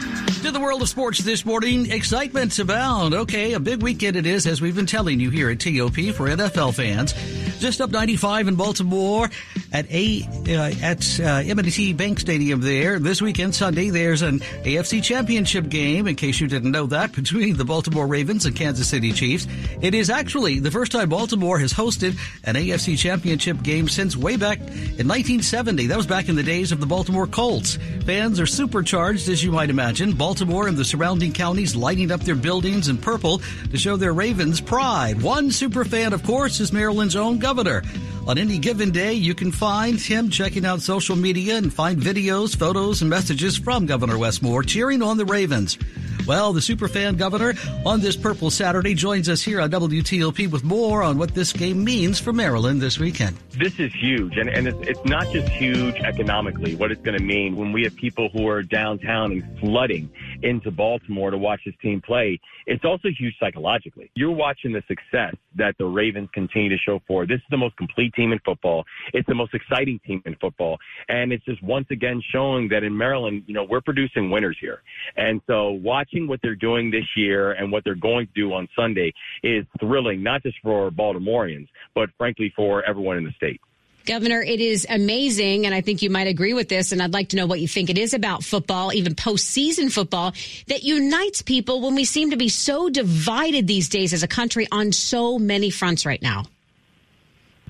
To 0.49 0.53
the 0.53 0.61
world 0.61 0.81
of 0.81 0.89
sports 0.89 1.19
this 1.19 1.45
morning, 1.45 1.91
excitement 1.91 2.59
abound. 2.59 3.13
Okay, 3.13 3.53
a 3.53 3.61
big 3.61 3.83
weekend 3.83 4.17
it 4.17 4.25
is, 4.25 4.47
as 4.47 4.63
we've 4.63 4.75
been 4.75 4.87
telling 4.87 5.21
you 5.21 5.29
here 5.29 5.51
at 5.51 5.61
TOP 5.61 5.97
for 6.15 6.27
NFL 6.27 6.73
fans. 6.73 7.13
Just 7.59 7.83
up 7.83 7.91
95 7.91 8.49
in 8.49 8.55
Baltimore 8.55 9.29
at 9.73 9.91
a 9.91 10.23
uh, 10.49 10.75
at 10.83 11.21
uh, 11.21 11.51
M&T 11.51 11.93
Bank 11.93 12.21
Stadium. 12.21 12.61
There 12.61 12.99
this 12.99 13.21
weekend, 13.21 13.55
Sunday, 13.55 13.91
there's 13.91 14.23
an 14.23 14.41
AFC 14.41 15.03
Championship 15.03 15.69
game. 15.69 16.07
In 16.07 16.17
case 16.17 16.41
you 16.41 16.47
didn't 16.47 16.73
know 16.73 16.87
that, 16.87 17.13
between 17.15 17.57
the 17.57 17.65
Baltimore 17.65 18.07
Ravens 18.07 18.47
and 18.47 18.55
Kansas 18.57 18.89
City 18.89 19.13
Chiefs. 19.13 19.47
It 19.81 19.95
is 19.95 20.11
actually 20.11 20.59
the 20.61 20.71
first 20.71 20.93
time 20.93 21.09
Baltimore 21.09 21.59
has 21.59 21.73
hosted 21.73 22.19
an 22.45 22.55
AFC 22.55 22.99
Championship 22.99 23.63
game 23.63 23.89
since 23.89 24.17
way 24.17 24.37
back 24.37 24.59
in 24.59 25.07
1970. 25.07 25.87
That 25.87 25.97
was 25.97 26.07
back 26.07 26.29
in 26.29 26.37
the 26.37 26.43
days 26.43 26.73
of 26.73 26.81
the 26.81 26.87
Baltimore 26.87 27.27
Colts. 27.27 27.79
Fans 28.05 28.41
are 28.41 28.47
supercharged, 28.47 29.29
as 29.29 29.45
you 29.45 29.53
might 29.53 29.71
imagine. 29.71 30.13
Baltimore 30.13 30.69
and 30.69 30.77
the 30.77 30.85
surrounding 30.85 31.33
counties 31.33 31.77
lighting 31.77 32.11
up 32.11 32.21
their 32.21 32.35
buildings 32.35 32.89
in 32.89 32.99
purple 32.99 33.41
to 33.71 33.77
show 33.77 33.97
their 33.97 34.13
Ravens 34.13 34.61
pride. 34.61 35.21
One 35.23 35.51
super 35.51 35.85
fan, 35.85 36.13
of 36.13 36.23
course, 36.23 36.61
is 36.61 36.73
Maryland's 36.73 37.17
own 37.17 37.39
governor. 37.39 37.83
On 38.29 38.37
any 38.37 38.59
given 38.59 38.91
day, 38.91 39.15
you 39.15 39.35
can 39.35 39.51
find 39.51 39.99
him 39.99 40.29
checking 40.29 40.67
out 40.67 40.83
social 40.83 41.17
media 41.17 41.57
and 41.57 41.73
find 41.73 41.99
videos, 41.99 42.55
photos, 42.55 43.01
and 43.01 43.09
messages 43.09 43.57
from 43.57 43.87
Governor 43.87 44.19
Wes 44.19 44.43
Moore 44.43 44.63
cheering 44.63 45.01
on 45.01 45.17
the 45.17 45.25
Ravens. 45.25 45.79
Well, 46.27 46.53
the 46.53 46.61
superfan 46.61 47.17
governor 47.17 47.55
on 47.87 48.01
this 48.01 48.17
Purple 48.17 48.51
Saturday 48.51 48.93
joins 48.93 49.31
us 49.31 49.41
here 49.41 49.63
on 49.63 49.71
WTOP 49.71 50.51
with 50.51 50.63
more 50.63 51.03
on 51.03 51.17
what 51.17 51.35
this 51.35 51.55
game 51.55 51.83
means 51.83 52.21
for 52.21 52.35
Maryland 52.35 52.83
this 52.83 52.99
weekend. 52.99 53.39
This 53.53 53.81
is 53.81 53.95
huge, 53.95 54.37
and, 54.37 54.51
and 54.51 54.69
it's, 54.69 54.87
it's 54.87 55.05
not 55.07 55.27
just 55.33 55.49
huge 55.49 55.95
economically, 56.01 56.75
what 56.75 56.93
it's 56.93 57.01
going 57.01 57.17
to 57.17 57.25
mean 57.25 57.57
when 57.57 57.73
we 57.73 57.83
have 57.85 57.97
people 57.97 58.29
who 58.29 58.47
are 58.47 58.63
downtown 58.63 59.33
and 59.33 59.59
flooding 59.59 60.13
into 60.43 60.71
Baltimore 60.71 61.31
to 61.31 61.39
watch 61.39 61.61
his 61.65 61.75
team 61.83 62.01
play. 62.01 62.39
It's 62.67 62.85
also 62.85 63.09
huge 63.17 63.35
psychologically. 63.41 64.11
You're 64.15 64.33
watching 64.33 64.73
the 64.73 64.83
success 64.87 65.35
that 65.57 65.75
the 65.79 65.85
Ravens 65.85 66.29
continue 66.33 66.69
to 66.69 66.77
show 66.79 67.01
for. 67.07 67.27
This 67.27 67.37
is 67.37 67.47
the 67.51 67.57
most 67.57 67.77
complete 67.77 68.15
team 68.15 68.33
in 68.33 68.39
football. 68.45 68.85
It's 69.13 69.27
the 69.27 69.35
most 69.35 69.55
exciting 69.55 70.01
team 70.07 70.23
in 70.27 70.37
football. 70.37 70.79
And 71.09 71.33
it's 71.33 71.45
just 71.45 71.63
once 71.63 71.87
again 71.91 72.23
showing 72.33 72.69
that 72.69 72.83
in 72.83 72.97
Maryland, 72.97 73.45
you 73.47 73.55
know, 73.55 73.65
we're 73.65 73.81
producing 73.81 74.31
winners 74.31 74.57
here. 74.61 74.83
And 75.17 75.41
so 75.47 75.71
watching 75.71 76.29
what 76.29 76.41
they're 76.43 76.55
doing 76.55 76.91
this 76.91 77.07
year 77.17 77.53
and 77.53 77.73
what 77.73 77.85
they're 77.85 77.95
going 77.95 78.27
to 78.27 78.33
do 78.35 78.53
on 78.53 78.69
Sunday 78.77 79.13
is 79.43 79.65
thrilling, 79.81 80.23
not 80.23 80.43
just 80.43 80.57
for 80.63 80.91
Baltimoreans, 80.91 81.69
but 81.95 82.11
frankly 82.17 82.53
for 82.55 82.85
everyone 82.85 83.17
in 83.17 83.25
the 83.25 83.33
state. 83.33 83.61
Governor, 84.09 84.41
it 84.41 84.63
is 84.63 84.87
amazing, 84.89 85.67
and 85.67 85.75
I 85.75 85.83
think 85.83 86.01
you 86.01 86.09
might 86.09 86.29
agree 86.29 86.55
with 86.55 86.71
this, 86.71 86.93
and 86.93 87.03
I'd 87.03 87.13
like 87.13 87.29
to 87.29 87.37
know 87.37 87.45
what 87.45 87.61
you 87.61 87.69
think 87.69 87.91
it 87.91 87.99
is 87.99 88.15
about 88.15 88.43
football, 88.43 88.91
even 88.95 89.15
postseason 89.15 89.93
football, 89.93 90.33
that 90.69 90.83
unites 90.83 91.43
people 91.43 91.83
when 91.83 91.95
we 91.95 92.07
seem 92.07 92.31
to 92.31 92.39
be 92.39 92.49
so 92.49 92.89
divided 92.89 93.67
these 93.67 93.91
days 93.91 94.15
as 94.15 94.23
a 94.23 94.29
country 94.29 94.67
on 94.73 94.93
so 94.93 95.39
many 95.39 95.69
fronts 95.69 96.07
right 96.07 96.23
now 96.23 96.47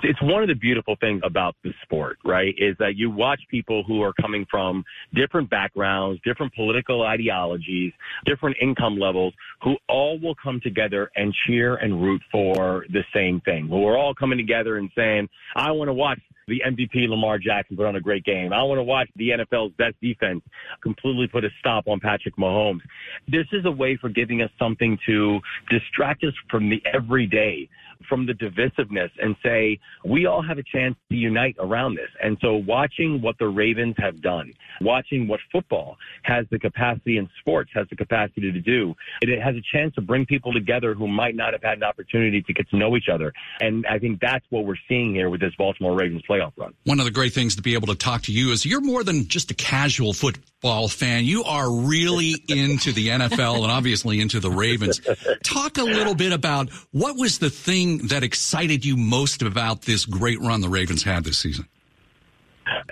it's 0.02 0.20
one 0.22 0.42
of 0.42 0.48
the 0.48 0.54
beautiful 0.54 0.96
things 1.00 1.20
about 1.24 1.56
the 1.64 1.72
sport, 1.82 2.18
right? 2.24 2.54
Is 2.58 2.76
that 2.78 2.96
you 2.96 3.10
watch 3.10 3.40
people 3.50 3.82
who 3.86 4.02
are 4.02 4.12
coming 4.20 4.46
from 4.50 4.84
different 5.14 5.50
backgrounds, 5.50 6.20
different 6.24 6.54
political 6.54 7.02
ideologies, 7.02 7.92
different 8.26 8.56
income 8.60 8.98
levels, 8.98 9.34
who 9.62 9.76
all 9.88 10.18
will 10.18 10.34
come 10.42 10.60
together 10.62 11.10
and 11.16 11.34
cheer 11.46 11.76
and 11.76 12.02
root 12.02 12.22
for 12.30 12.86
the 12.90 13.02
same 13.14 13.40
thing. 13.42 13.68
Who 13.68 13.86
are 13.86 13.96
all 13.96 14.14
coming 14.14 14.38
together 14.38 14.76
and 14.76 14.90
saying, 14.96 15.28
I 15.56 15.70
want 15.72 15.88
to 15.88 15.94
watch 15.94 16.20
the 16.48 16.62
MVP 16.66 17.08
Lamar 17.08 17.38
Jackson 17.38 17.76
put 17.76 17.86
on 17.86 17.96
a 17.96 18.00
great 18.00 18.24
game. 18.24 18.52
I 18.52 18.62
want 18.62 18.78
to 18.78 18.82
watch 18.82 19.08
the 19.16 19.30
NFL's 19.30 19.72
best 19.76 19.94
defense 20.00 20.42
completely 20.82 21.28
put 21.28 21.44
a 21.44 21.50
stop 21.60 21.86
on 21.86 22.00
Patrick 22.00 22.36
Mahomes. 22.36 22.80
This 23.28 23.46
is 23.52 23.64
a 23.66 23.70
way 23.70 23.96
for 24.00 24.08
giving 24.08 24.42
us 24.42 24.50
something 24.58 24.98
to 25.06 25.40
distract 25.70 26.24
us 26.24 26.32
from 26.50 26.70
the 26.70 26.82
everyday 26.92 27.68
from 28.08 28.26
the 28.26 28.32
divisiveness 28.32 29.10
and 29.20 29.36
say, 29.42 29.78
we 30.04 30.26
all 30.26 30.42
have 30.42 30.58
a 30.58 30.62
chance 30.62 30.96
to 31.10 31.16
unite 31.16 31.56
around 31.58 31.96
this. 31.96 32.10
And 32.22 32.36
so 32.40 32.56
watching 32.56 33.20
what 33.20 33.38
the 33.38 33.48
Ravens 33.48 33.94
have 33.98 34.20
done, 34.20 34.52
watching 34.80 35.28
what 35.28 35.40
football 35.50 35.96
has 36.22 36.46
the 36.50 36.58
capacity 36.58 37.16
and 37.16 37.28
sports 37.40 37.70
has 37.74 37.86
the 37.90 37.96
capacity 37.96 38.52
to 38.52 38.60
do, 38.60 38.94
it 39.22 39.40
has 39.40 39.54
a 39.56 39.62
chance 39.72 39.94
to 39.94 40.00
bring 40.00 40.26
people 40.26 40.52
together 40.52 40.94
who 40.94 41.08
might 41.08 41.34
not 41.34 41.52
have 41.52 41.62
had 41.62 41.78
an 41.78 41.84
opportunity 41.84 42.42
to 42.42 42.52
get 42.52 42.68
to 42.70 42.76
know 42.76 42.96
each 42.96 43.08
other. 43.12 43.32
And 43.60 43.86
I 43.86 43.98
think 43.98 44.20
that's 44.20 44.44
what 44.50 44.64
we're 44.64 44.76
seeing 44.88 45.14
here 45.14 45.30
with 45.30 45.40
this 45.40 45.54
Baltimore 45.56 45.94
Ravens 45.94 46.22
playoff 46.28 46.52
run. 46.56 46.74
One 46.84 46.98
of 46.98 47.04
the 47.04 47.10
great 47.10 47.32
things 47.32 47.56
to 47.56 47.62
be 47.62 47.74
able 47.74 47.88
to 47.88 47.94
talk 47.94 48.22
to 48.22 48.32
you 48.32 48.52
is 48.52 48.64
you're 48.64 48.80
more 48.80 49.04
than 49.04 49.28
just 49.28 49.50
a 49.50 49.54
casual 49.54 50.12
football 50.12 50.88
fan. 50.88 51.24
You 51.24 51.44
are 51.44 51.70
really 51.70 52.34
into 52.48 52.92
the 52.92 53.08
NFL 53.08 53.62
and 53.62 53.70
obviously 53.70 54.20
into 54.20 54.40
the 54.40 54.50
Ravens. 54.50 55.00
Talk 55.42 55.78
a 55.78 55.84
little 55.84 56.14
bit 56.14 56.32
about 56.32 56.70
what 56.92 57.16
was 57.16 57.38
the 57.38 57.50
thing 57.50 57.87
thing 57.88 58.08
that 58.08 58.22
excited 58.22 58.84
you 58.84 58.96
most 58.96 59.42
about 59.42 59.82
this 59.82 60.04
great 60.04 60.40
run 60.40 60.60
the 60.60 60.68
Ravens 60.68 61.02
had 61.02 61.24
this 61.24 61.38
season? 61.38 61.66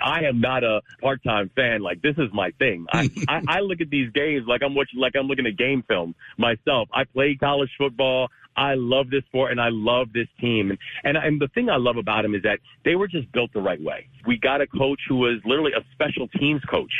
I 0.02 0.24
am 0.24 0.40
not 0.40 0.64
a 0.64 0.80
part-time 1.02 1.50
fan. 1.54 1.82
Like 1.82 2.00
this 2.00 2.16
is 2.16 2.30
my 2.32 2.50
thing. 2.58 2.86
I, 2.92 3.10
I, 3.28 3.40
I 3.48 3.60
look 3.60 3.80
at 3.80 3.90
these 3.90 4.10
games 4.12 4.46
like 4.46 4.62
I'm 4.62 4.74
watching, 4.74 4.98
like 5.00 5.14
I'm 5.18 5.26
looking 5.26 5.46
at 5.46 5.56
game 5.56 5.84
film 5.86 6.14
myself. 6.38 6.88
I 6.92 7.04
played 7.04 7.40
college 7.40 7.70
football. 7.76 8.28
I 8.56 8.74
love 8.74 9.10
this 9.10 9.22
sport 9.24 9.52
and 9.52 9.60
I 9.60 9.68
love 9.70 10.08
this 10.12 10.28
team. 10.40 10.70
And, 10.70 10.78
and, 11.04 11.16
and 11.16 11.40
the 11.40 11.48
thing 11.48 11.68
I 11.68 11.76
love 11.76 11.96
about 11.96 12.22
them 12.22 12.34
is 12.34 12.42
that 12.42 12.58
they 12.84 12.94
were 12.94 13.08
just 13.08 13.30
built 13.32 13.52
the 13.52 13.60
right 13.60 13.80
way. 13.80 14.08
We 14.26 14.38
got 14.38 14.60
a 14.60 14.66
coach 14.66 15.00
who 15.08 15.16
was 15.16 15.40
literally 15.44 15.72
a 15.72 15.84
special 15.92 16.28
teams 16.28 16.62
coach 16.70 16.92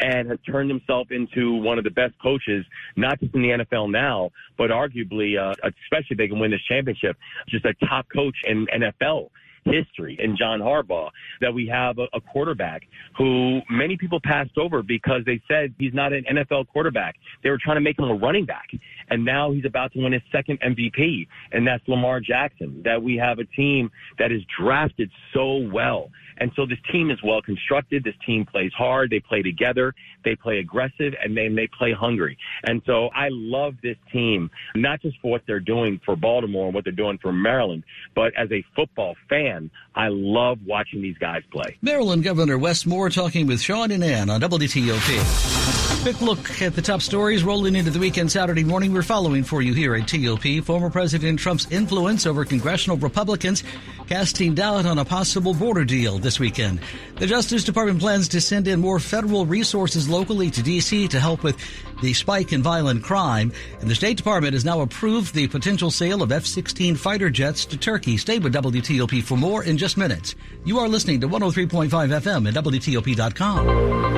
and 0.00 0.30
has 0.30 0.38
turned 0.46 0.70
himself 0.70 1.08
into 1.10 1.54
one 1.54 1.78
of 1.78 1.84
the 1.84 1.90
best 1.90 2.14
coaches, 2.22 2.64
not 2.96 3.20
just 3.20 3.34
in 3.34 3.42
the 3.42 3.64
NFL 3.64 3.90
now, 3.90 4.30
but 4.56 4.70
arguably, 4.70 5.38
uh, 5.38 5.54
especially 5.64 6.12
if 6.12 6.18
they 6.18 6.28
can 6.28 6.38
win 6.38 6.50
this 6.50 6.62
championship, 6.68 7.16
just 7.48 7.64
a 7.64 7.74
top 7.86 8.06
coach 8.14 8.36
in 8.44 8.66
NFL 8.66 9.30
history 9.70 10.16
in 10.22 10.36
John 10.36 10.60
Harbaugh 10.60 11.10
that 11.40 11.52
we 11.52 11.66
have 11.68 11.98
a, 11.98 12.06
a 12.14 12.20
quarterback 12.20 12.82
who 13.16 13.60
many 13.70 13.96
people 13.96 14.20
passed 14.22 14.56
over 14.58 14.82
because 14.82 15.22
they 15.26 15.40
said 15.48 15.74
he's 15.78 15.94
not 15.94 16.12
an 16.12 16.24
NFL 16.30 16.68
quarterback. 16.68 17.16
They 17.42 17.50
were 17.50 17.58
trying 17.62 17.76
to 17.76 17.80
make 17.80 17.98
him 17.98 18.06
a 18.06 18.14
running 18.14 18.46
back. 18.46 18.68
And 19.08 19.24
now 19.24 19.52
he's 19.52 19.64
about 19.64 19.92
to 19.92 20.00
win 20.00 20.12
his 20.12 20.22
second 20.30 20.60
MVP, 20.60 21.26
and 21.52 21.66
that's 21.66 21.86
Lamar 21.88 22.20
Jackson. 22.20 22.82
That 22.84 23.02
we 23.02 23.16
have 23.16 23.38
a 23.38 23.44
team 23.44 23.90
that 24.18 24.30
is 24.30 24.42
drafted 24.58 25.10
so 25.34 25.68
well. 25.72 26.10
And 26.40 26.50
so 26.56 26.66
this 26.66 26.78
team 26.90 27.10
is 27.10 27.18
well 27.22 27.42
constructed. 27.42 28.02
This 28.02 28.14
team 28.26 28.46
plays 28.46 28.72
hard. 28.76 29.10
They 29.10 29.20
play 29.20 29.42
together. 29.42 29.94
They 30.24 30.34
play 30.34 30.58
aggressive 30.58 31.14
and 31.22 31.36
then 31.36 31.54
they 31.54 31.68
play 31.78 31.92
hungry. 31.92 32.36
And 32.64 32.82
so 32.86 33.08
I 33.14 33.28
love 33.30 33.74
this 33.82 33.96
team, 34.12 34.50
not 34.74 35.00
just 35.02 35.18
for 35.20 35.30
what 35.30 35.42
they're 35.46 35.60
doing 35.60 36.00
for 36.04 36.16
Baltimore 36.16 36.66
and 36.66 36.74
what 36.74 36.84
they're 36.84 36.92
doing 36.92 37.18
for 37.18 37.32
Maryland, 37.32 37.84
but 38.14 38.32
as 38.36 38.50
a 38.50 38.64
football 38.74 39.14
fan, 39.28 39.70
I 39.94 40.08
love 40.08 40.58
watching 40.66 41.02
these 41.02 41.18
guys 41.18 41.42
play. 41.52 41.76
Maryland 41.82 42.24
Governor 42.24 42.58
Wes 42.58 42.86
Moore 42.86 43.10
talking 43.10 43.46
with 43.46 43.60
Sean 43.60 43.90
and 43.90 44.02
Ann 44.02 44.30
on 44.30 44.40
WTOP. 44.40 46.00
Quick 46.02 46.22
look 46.22 46.62
at 46.62 46.74
the 46.74 46.80
top 46.80 47.02
stories 47.02 47.44
rolling 47.44 47.76
into 47.76 47.90
the 47.90 47.98
weekend 47.98 48.32
Saturday 48.32 48.64
morning. 48.64 48.94
We're 48.94 49.02
following 49.02 49.44
for 49.44 49.60
you 49.60 49.74
here 49.74 49.94
at 49.94 50.08
TOP. 50.08 50.64
Former 50.64 50.88
President 50.88 51.38
Trump's 51.38 51.70
influence 51.70 52.24
over 52.26 52.46
congressional 52.46 52.96
Republicans 52.96 53.64
casting 54.08 54.54
doubt 54.54 54.86
on 54.86 54.98
a 54.98 55.04
possible 55.04 55.52
border 55.52 55.84
deal 55.84 56.18
this 56.18 56.29
weekend. 56.38 56.80
The 57.16 57.26
Justice 57.26 57.64
Department 57.64 58.00
plans 58.00 58.28
to 58.28 58.40
send 58.40 58.68
in 58.68 58.80
more 58.80 59.00
federal 59.00 59.46
resources 59.46 60.08
locally 60.08 60.50
to 60.50 60.62
D.C. 60.62 61.08
to 61.08 61.18
help 61.18 61.42
with 61.42 61.56
the 62.02 62.12
spike 62.12 62.52
in 62.52 62.62
violent 62.62 63.02
crime. 63.02 63.52
And 63.80 63.90
the 63.90 63.94
State 63.94 64.16
Department 64.16 64.54
has 64.54 64.64
now 64.64 64.80
approved 64.80 65.34
the 65.34 65.48
potential 65.48 65.90
sale 65.90 66.22
of 66.22 66.30
F-16 66.32 66.96
fighter 66.96 67.30
jets 67.30 67.64
to 67.66 67.76
Turkey. 67.76 68.16
Stay 68.16 68.38
with 68.38 68.54
WTOP 68.54 69.22
for 69.22 69.36
more 69.36 69.64
in 69.64 69.76
just 69.78 69.96
minutes. 69.96 70.34
You 70.64 70.78
are 70.78 70.88
listening 70.88 71.20
to 71.22 71.28
103.5 71.28 71.88
FM 71.88 72.48
at 72.48 72.54
WTOP.com. 72.54 74.10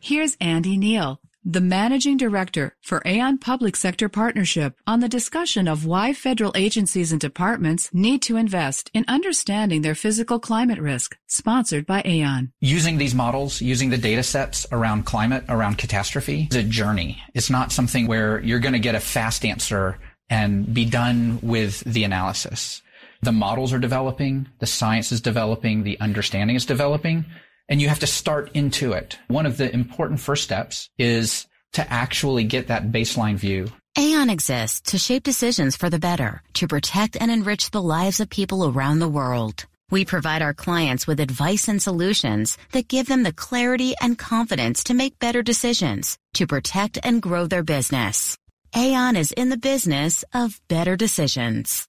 Here's 0.00 0.34
Andy 0.40 0.78
Neal 0.78 1.20
the 1.44 1.60
managing 1.60 2.16
director 2.16 2.76
for 2.82 3.02
Aon 3.06 3.38
Public 3.38 3.76
Sector 3.76 4.08
Partnership, 4.08 4.74
on 4.86 5.00
the 5.00 5.08
discussion 5.08 5.66
of 5.68 5.86
why 5.86 6.12
federal 6.12 6.52
agencies 6.54 7.12
and 7.12 7.20
departments 7.20 7.88
need 7.92 8.22
to 8.22 8.36
invest 8.36 8.90
in 8.92 9.04
understanding 9.08 9.82
their 9.82 9.94
physical 9.94 10.38
climate 10.38 10.78
risk, 10.78 11.16
sponsored 11.26 11.86
by 11.86 12.02
Aon. 12.04 12.52
Using 12.60 12.98
these 12.98 13.14
models, 13.14 13.60
using 13.60 13.90
the 13.90 13.98
data 13.98 14.22
sets 14.22 14.66
around 14.70 15.06
climate, 15.06 15.44
around 15.48 15.78
catastrophe, 15.78 16.48
is 16.50 16.56
a 16.56 16.62
journey. 16.62 17.22
It's 17.34 17.50
not 17.50 17.72
something 17.72 18.06
where 18.06 18.40
you're 18.40 18.60
going 18.60 18.74
to 18.74 18.78
get 18.78 18.94
a 18.94 19.00
fast 19.00 19.44
answer 19.44 19.98
and 20.28 20.72
be 20.72 20.84
done 20.84 21.38
with 21.42 21.80
the 21.80 22.04
analysis. 22.04 22.82
The 23.22 23.32
models 23.32 23.72
are 23.72 23.78
developing, 23.78 24.48
the 24.60 24.66
science 24.66 25.12
is 25.12 25.20
developing, 25.20 25.82
the 25.82 26.00
understanding 26.00 26.56
is 26.56 26.64
developing, 26.64 27.26
and 27.70 27.80
you 27.80 27.88
have 27.88 28.00
to 28.00 28.06
start 28.06 28.50
into 28.52 28.92
it. 28.92 29.16
One 29.28 29.46
of 29.46 29.56
the 29.56 29.72
important 29.72 30.20
first 30.20 30.42
steps 30.42 30.90
is 30.98 31.46
to 31.72 31.90
actually 31.90 32.44
get 32.44 32.66
that 32.66 32.90
baseline 32.90 33.36
view. 33.36 33.68
Aon 33.96 34.28
exists 34.28 34.90
to 34.90 34.98
shape 34.98 35.22
decisions 35.22 35.76
for 35.76 35.88
the 35.88 35.98
better, 35.98 36.42
to 36.54 36.68
protect 36.68 37.16
and 37.20 37.30
enrich 37.30 37.70
the 37.70 37.82
lives 37.82 38.20
of 38.20 38.28
people 38.28 38.66
around 38.66 38.98
the 38.98 39.08
world. 39.08 39.66
We 39.90 40.04
provide 40.04 40.42
our 40.42 40.54
clients 40.54 41.06
with 41.06 41.18
advice 41.18 41.66
and 41.66 41.82
solutions 41.82 42.56
that 42.72 42.86
give 42.86 43.06
them 43.06 43.24
the 43.24 43.32
clarity 43.32 43.94
and 44.00 44.16
confidence 44.16 44.84
to 44.84 44.94
make 44.94 45.18
better 45.18 45.42
decisions, 45.42 46.16
to 46.34 46.46
protect 46.46 46.98
and 47.02 47.20
grow 47.20 47.46
their 47.46 47.64
business. 47.64 48.36
Aon 48.76 49.16
is 49.16 49.32
in 49.32 49.48
the 49.48 49.56
business 49.56 50.24
of 50.32 50.60
better 50.68 50.96
decisions. 50.96 51.88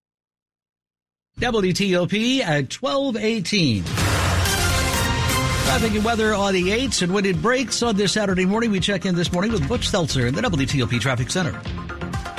WTOP 1.39 2.41
at 2.41 2.73
1218. 2.73 3.83
Traffic 5.63 5.95
and 5.95 6.03
weather 6.03 6.33
on 6.35 6.53
the 6.53 6.69
8s, 6.69 7.01
and 7.01 7.13
when 7.13 7.25
it 7.25 7.41
breaks 7.41 7.81
on 7.81 7.95
this 7.95 8.11
Saturday 8.11 8.45
morning, 8.45 8.71
we 8.71 8.79
check 8.79 9.05
in 9.05 9.15
this 9.15 9.31
morning 9.31 9.51
with 9.51 9.67
Butch 9.67 9.87
Seltzer 9.87 10.27
in 10.27 10.35
the 10.35 10.41
WTOP 10.41 10.99
Traffic 10.99 11.31
Center. 11.31 11.59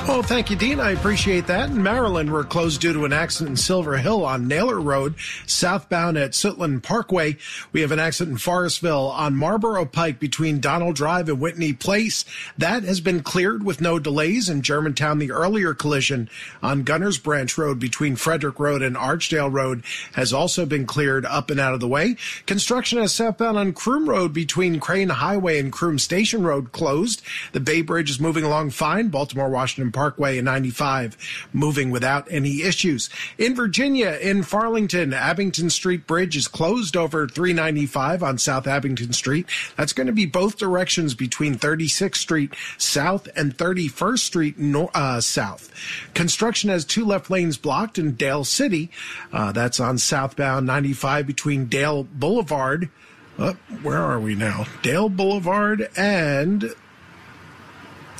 Oh, 0.05 0.21
thank 0.21 0.49
you, 0.49 0.57
Dean. 0.57 0.81
I 0.81 0.91
appreciate 0.91 1.47
that. 1.47 1.69
In 1.69 1.81
Maryland, 1.81 2.31
we're 2.31 2.43
closed 2.43 2.81
due 2.81 2.91
to 2.91 3.05
an 3.05 3.13
accident 3.13 3.51
in 3.51 3.57
Silver 3.57 3.95
Hill 3.97 4.25
on 4.25 4.49
Naylor 4.49 4.79
Road, 4.81 5.15
southbound 5.47 6.17
at 6.17 6.31
Suitland 6.31 6.83
Parkway. 6.83 7.37
We 7.71 7.79
have 7.81 7.91
an 7.93 7.99
accident 7.99 8.33
in 8.33 8.37
Forestville 8.37 9.11
on 9.11 9.37
Marlboro 9.37 9.85
Pike 9.85 10.19
between 10.19 10.59
Donald 10.59 10.97
Drive 10.97 11.29
and 11.29 11.39
Whitney 11.39 11.71
Place. 11.71 12.25
That 12.57 12.83
has 12.83 12.99
been 12.99 13.23
cleared 13.23 13.63
with 13.63 13.79
no 13.79 13.97
delays. 13.97 14.49
In 14.49 14.61
Germantown, 14.61 15.19
the 15.19 15.31
earlier 15.31 15.73
collision 15.73 16.29
on 16.61 16.83
Gunners 16.83 17.17
Branch 17.17 17.57
Road 17.57 17.79
between 17.79 18.17
Frederick 18.17 18.59
Road 18.59 18.81
and 18.81 18.97
Archdale 18.97 19.51
Road 19.51 19.83
has 20.13 20.33
also 20.33 20.65
been 20.65 20.85
cleared 20.85 21.25
up 21.25 21.49
and 21.49 21.61
out 21.61 21.73
of 21.73 21.79
the 21.79 21.87
way. 21.87 22.17
Construction 22.45 22.99
is 22.99 23.13
southbound 23.13 23.57
on 23.57 23.71
Croom 23.71 24.09
Road 24.09 24.33
between 24.33 24.81
Crane 24.81 25.09
Highway 25.09 25.59
and 25.59 25.71
Croom 25.71 25.97
Station 25.97 26.43
Road 26.43 26.73
closed. 26.73 27.21
The 27.53 27.61
Bay 27.61 27.81
Bridge 27.81 28.09
is 28.09 28.19
moving 28.19 28.43
along 28.43 28.71
fine. 28.71 29.07
Baltimore 29.07 29.49
Washington 29.49 29.92
Parkway 29.93 30.37
and 30.37 30.45
95 30.45 31.17
moving 31.53 31.91
without 31.91 32.27
any 32.31 32.63
issues. 32.63 33.09
In 33.37 33.55
Virginia, 33.55 34.17
in 34.21 34.41
Fairlington, 34.41 35.13
Abingdon 35.13 35.69
Street 35.69 36.05
Bridge 36.07 36.35
is 36.35 36.47
closed 36.47 36.97
over 36.97 37.27
395 37.27 38.23
on 38.23 38.37
South 38.37 38.67
Abingdon 38.67 39.13
Street. 39.13 39.47
That's 39.77 39.93
going 39.93 40.07
to 40.07 40.13
be 40.13 40.25
both 40.25 40.57
directions 40.57 41.13
between 41.13 41.55
36th 41.55 42.15
Street 42.17 42.53
South 42.77 43.27
and 43.35 43.57
31st 43.57 44.19
Street 44.19 44.59
nor- 44.59 44.91
uh, 44.93 45.21
South. 45.21 45.71
Construction 46.13 46.69
has 46.69 46.85
two 46.85 47.05
left 47.05 47.29
lanes 47.29 47.57
blocked 47.57 47.97
in 47.97 48.15
Dale 48.15 48.43
City. 48.43 48.89
Uh, 49.31 49.51
that's 49.51 49.79
on 49.79 49.97
southbound 49.97 50.65
95 50.65 51.27
between 51.27 51.65
Dale 51.65 52.03
Boulevard. 52.03 52.89
Uh, 53.37 53.53
where 53.81 53.97
are 54.01 54.19
we 54.19 54.35
now? 54.35 54.65
Dale 54.83 55.09
Boulevard 55.09 55.89
and 55.97 56.73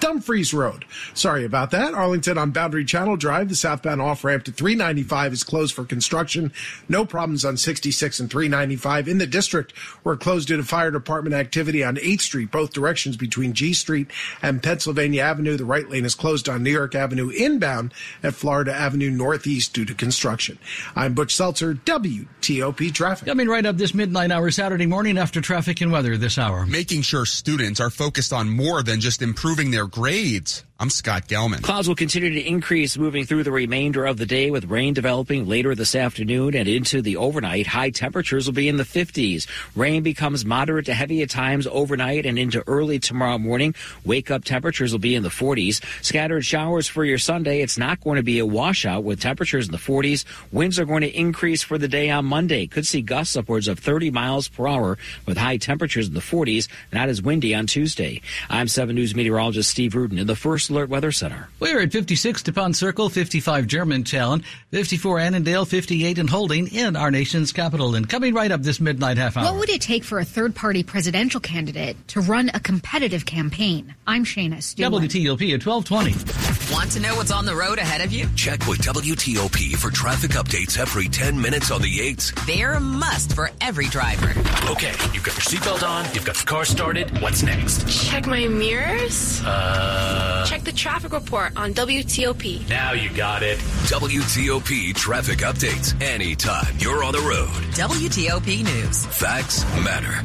Dumfries 0.03 0.53
Road. 0.53 0.83
Sorry 1.13 1.45
about 1.45 1.71
that. 1.71 1.93
Arlington 1.93 2.37
on 2.37 2.51
Boundary 2.51 2.83
Channel 2.83 3.15
Drive, 3.15 3.47
the 3.47 3.55
southbound 3.55 4.01
off 4.01 4.25
ramp 4.25 4.43
to 4.43 4.51
395 4.51 5.31
is 5.31 5.45
closed 5.45 5.73
for 5.73 5.85
construction. 5.85 6.51
No 6.89 7.05
problems 7.05 7.45
on 7.45 7.55
66 7.55 8.19
and 8.19 8.29
395 8.29 9.07
in 9.07 9.17
the 9.17 9.25
district. 9.25 9.71
We're 10.03 10.17
closed 10.17 10.49
due 10.49 10.57
to 10.57 10.63
fire 10.63 10.91
department 10.91 11.35
activity 11.35 11.85
on 11.85 11.95
8th 11.95 12.19
Street, 12.19 12.51
both 12.51 12.73
directions 12.73 13.15
between 13.15 13.53
G 13.53 13.73
Street 13.73 14.11
and 14.41 14.61
Pennsylvania 14.61 15.21
Avenue. 15.21 15.55
The 15.55 15.63
right 15.63 15.89
lane 15.89 16.03
is 16.03 16.15
closed 16.15 16.49
on 16.49 16.63
New 16.63 16.71
York 16.71 16.95
Avenue 16.95 17.29
inbound 17.29 17.93
at 18.21 18.33
Florida 18.33 18.73
Avenue 18.73 19.09
Northeast 19.09 19.71
due 19.71 19.85
to 19.85 19.93
construction. 19.93 20.59
I'm 20.97 21.13
Butch 21.13 21.33
Seltzer, 21.33 21.75
WTOP 21.75 22.93
Traffic. 22.93 23.25
Coming 23.25 23.47
right 23.47 23.65
up 23.65 23.77
this 23.77 23.93
midnight 23.93 24.31
hour 24.31 24.51
Saturday 24.51 24.85
morning 24.85 25.17
after 25.17 25.39
traffic 25.39 25.79
and 25.79 25.93
weather 25.93 26.17
this 26.17 26.37
hour. 26.37 26.65
Making 26.65 27.03
sure 27.03 27.25
students 27.25 27.79
are 27.79 27.89
focused 27.89 28.33
on 28.33 28.49
more 28.49 28.83
than 28.83 28.99
just 28.99 29.21
improving 29.21 29.71
their 29.71 29.92
grades. 29.93 30.63
I'm 30.84 30.89
Scott 30.89 31.30
Gelman. 31.30 31.63
Clouds 31.63 31.88
will 31.88 31.96
continue 31.96 32.32
to 32.32 32.46
increase 32.46 32.98
moving 32.98 33.24
through 33.24 33.43
the 33.43 33.54
remainder 33.54 34.06
of 34.06 34.17
the 34.17 34.26
day 34.26 34.52
with 34.52 34.65
rain 34.65 34.93
developing 34.93 35.48
later 35.48 35.76
this 35.76 35.96
afternoon 35.96 36.56
and 36.56 36.67
into 36.67 37.02
the 37.02 37.15
overnight. 37.15 37.67
High 37.67 37.91
temperatures 37.91 38.48
will 38.48 38.54
be 38.54 38.67
in 38.67 38.76
the 38.76 38.84
50s. 38.84 39.48
Rain 39.78 40.04
becomes 40.04 40.43
moderate 40.43 40.88
to 40.88 40.93
heavy 40.93 41.22
at 41.22 41.30
times 41.30 41.67
overnight 41.67 42.26
and 42.26 42.38
into 42.38 42.65
early 42.67 43.00
tomorrow 43.00 43.38
morning. 43.38 43.76
Wake 44.04 44.30
up 44.30 44.43
temperatures 44.43 44.91
will 44.91 45.00
be 45.00 45.15
in 45.15 45.24
the 45.24 45.30
40s. 45.30 45.82
Scattered 46.04 46.43
showers 46.43 46.89
for 46.89 47.06
your 47.06 47.17
Sunday. 47.17 47.62
It's 47.62 47.78
not 47.78 48.02
going 48.02 48.17
to 48.17 48.22
be 48.22 48.39
a 48.39 48.46
washout 48.46 49.06
with 49.06 49.22
temperatures 49.22 49.67
in 49.67 49.72
the 49.72 49.78
40s. 49.78 50.26
Winds 50.52 50.78
are 50.80 50.86
going 50.86 51.04
to 51.04 51.17
increase 51.17 51.63
for 51.63 51.78
the 51.78 51.88
day 51.88 52.10
on 52.10 52.26
Monday. 52.26 52.67
Could 52.67 52.86
see 52.86 53.02
gusts 53.02 53.38
upwards 53.38 53.69
of 53.69 53.80
30 53.80 54.12
miles 54.12 54.50
per 54.50 54.67
hour 54.67 54.98
with 55.26 55.38
high 55.38 55.56
temperatures 55.56 56.10
in 56.10 56.13
the 56.13 56.19
40s. 56.19 56.67
Not 56.91 57.08
as 57.08 57.22
windy 57.22 57.56
on 57.56 57.67
Tuesday. 57.67 58.19
I'm 58.50 58.67
7 58.67 58.93
News 58.93 59.15
meteorologist 59.15 59.69
Steve 59.69 59.96
Rudin 59.96 60.19
in 60.19 60.28
the 60.28 60.36
First 60.36 60.72
Alert 60.73 60.89
Weather 60.89 61.12
Center. 61.12 61.49
We're 61.59 61.81
at 61.81 61.91
56 61.91 62.41
DuPont 62.41 62.75
Circle, 62.75 63.09
55 63.09 63.67
Germantown, 63.67 64.43
54 64.71 65.19
Annandale, 65.19 65.65
58 65.65 66.17
in 66.17 66.27
Holding 66.27 66.67
in 66.73 66.95
our 66.95 67.12
nation's 67.12 67.51
capital. 67.51 67.93
And 67.93 68.09
coming 68.09 68.33
right 68.33 68.51
up 68.51 68.63
this 68.63 68.79
midnight 68.79 69.17
half 69.17 69.38
hour. 69.38 69.45
What 69.45 69.59
would 69.59 69.69
it 69.69 69.81
take 69.81 70.03
for 70.03 70.17
a 70.17 70.25
third 70.25 70.55
party 70.55 70.81
presidential 70.81 71.39
candidate 71.39 71.95
to 72.09 72.21
run 72.21 72.49
a 72.55 72.59
competitive 72.59 73.23
campaign? 73.23 73.93
I'm 74.07 74.25
Shayna 74.25 74.55
Estulin. 74.55 75.07
WTOP 75.07 75.53
at 75.53 75.63
1220. 75.63 76.73
Want 76.73 76.91
to 76.91 76.99
know 77.01 77.15
what's 77.15 77.31
on 77.31 77.45
the 77.45 77.55
road 77.55 77.77
ahead 77.77 78.01
of 78.01 78.12
you? 78.12 78.27
Check 78.36 78.65
with 78.65 78.79
WTOP 78.79 79.75
for 79.75 79.91
traffic 79.91 80.31
updates 80.31 80.79
every 80.79 81.07
10 81.07 81.39
minutes 81.39 81.69
on 81.69 81.81
the 81.81 81.99
8s. 81.99 82.33
They're 82.47 82.73
a 82.73 82.79
must 82.79 83.36
for 83.36 83.51
every 83.62 83.88
driver. 83.88 84.29
Okay, 84.71 84.91
you've 85.13 85.23
got 85.23 85.36
your 85.36 85.43
seatbelt 85.43 85.88
on, 85.88 86.05
you've 86.15 86.25
got 86.25 86.36
the 86.36 86.45
car 86.45 86.65
started. 86.65 87.21
What's 87.21 87.43
next? 87.43 87.88
Check 88.09 88.25
my 88.25 88.47
mirrors. 88.47 89.41
Uh. 89.45 90.45
Check 90.47 90.52
the 90.61 90.71
traffic 90.71 91.13
report 91.13 91.57
on 91.57 91.73
WTOP. 91.73 92.69
Now 92.69 92.93
you 92.93 93.09
got 93.09 93.43
it. 93.43 93.57
WTOP 93.57 94.93
traffic 94.95 95.39
updates 95.39 95.99
anytime 96.01 96.75
you're 96.77 97.03
on 97.03 97.13
the 97.13 97.19
road. 97.19 97.49
WTOP 97.73 98.63
News. 98.63 99.05
Facts 99.05 99.63
matter. 99.83 100.23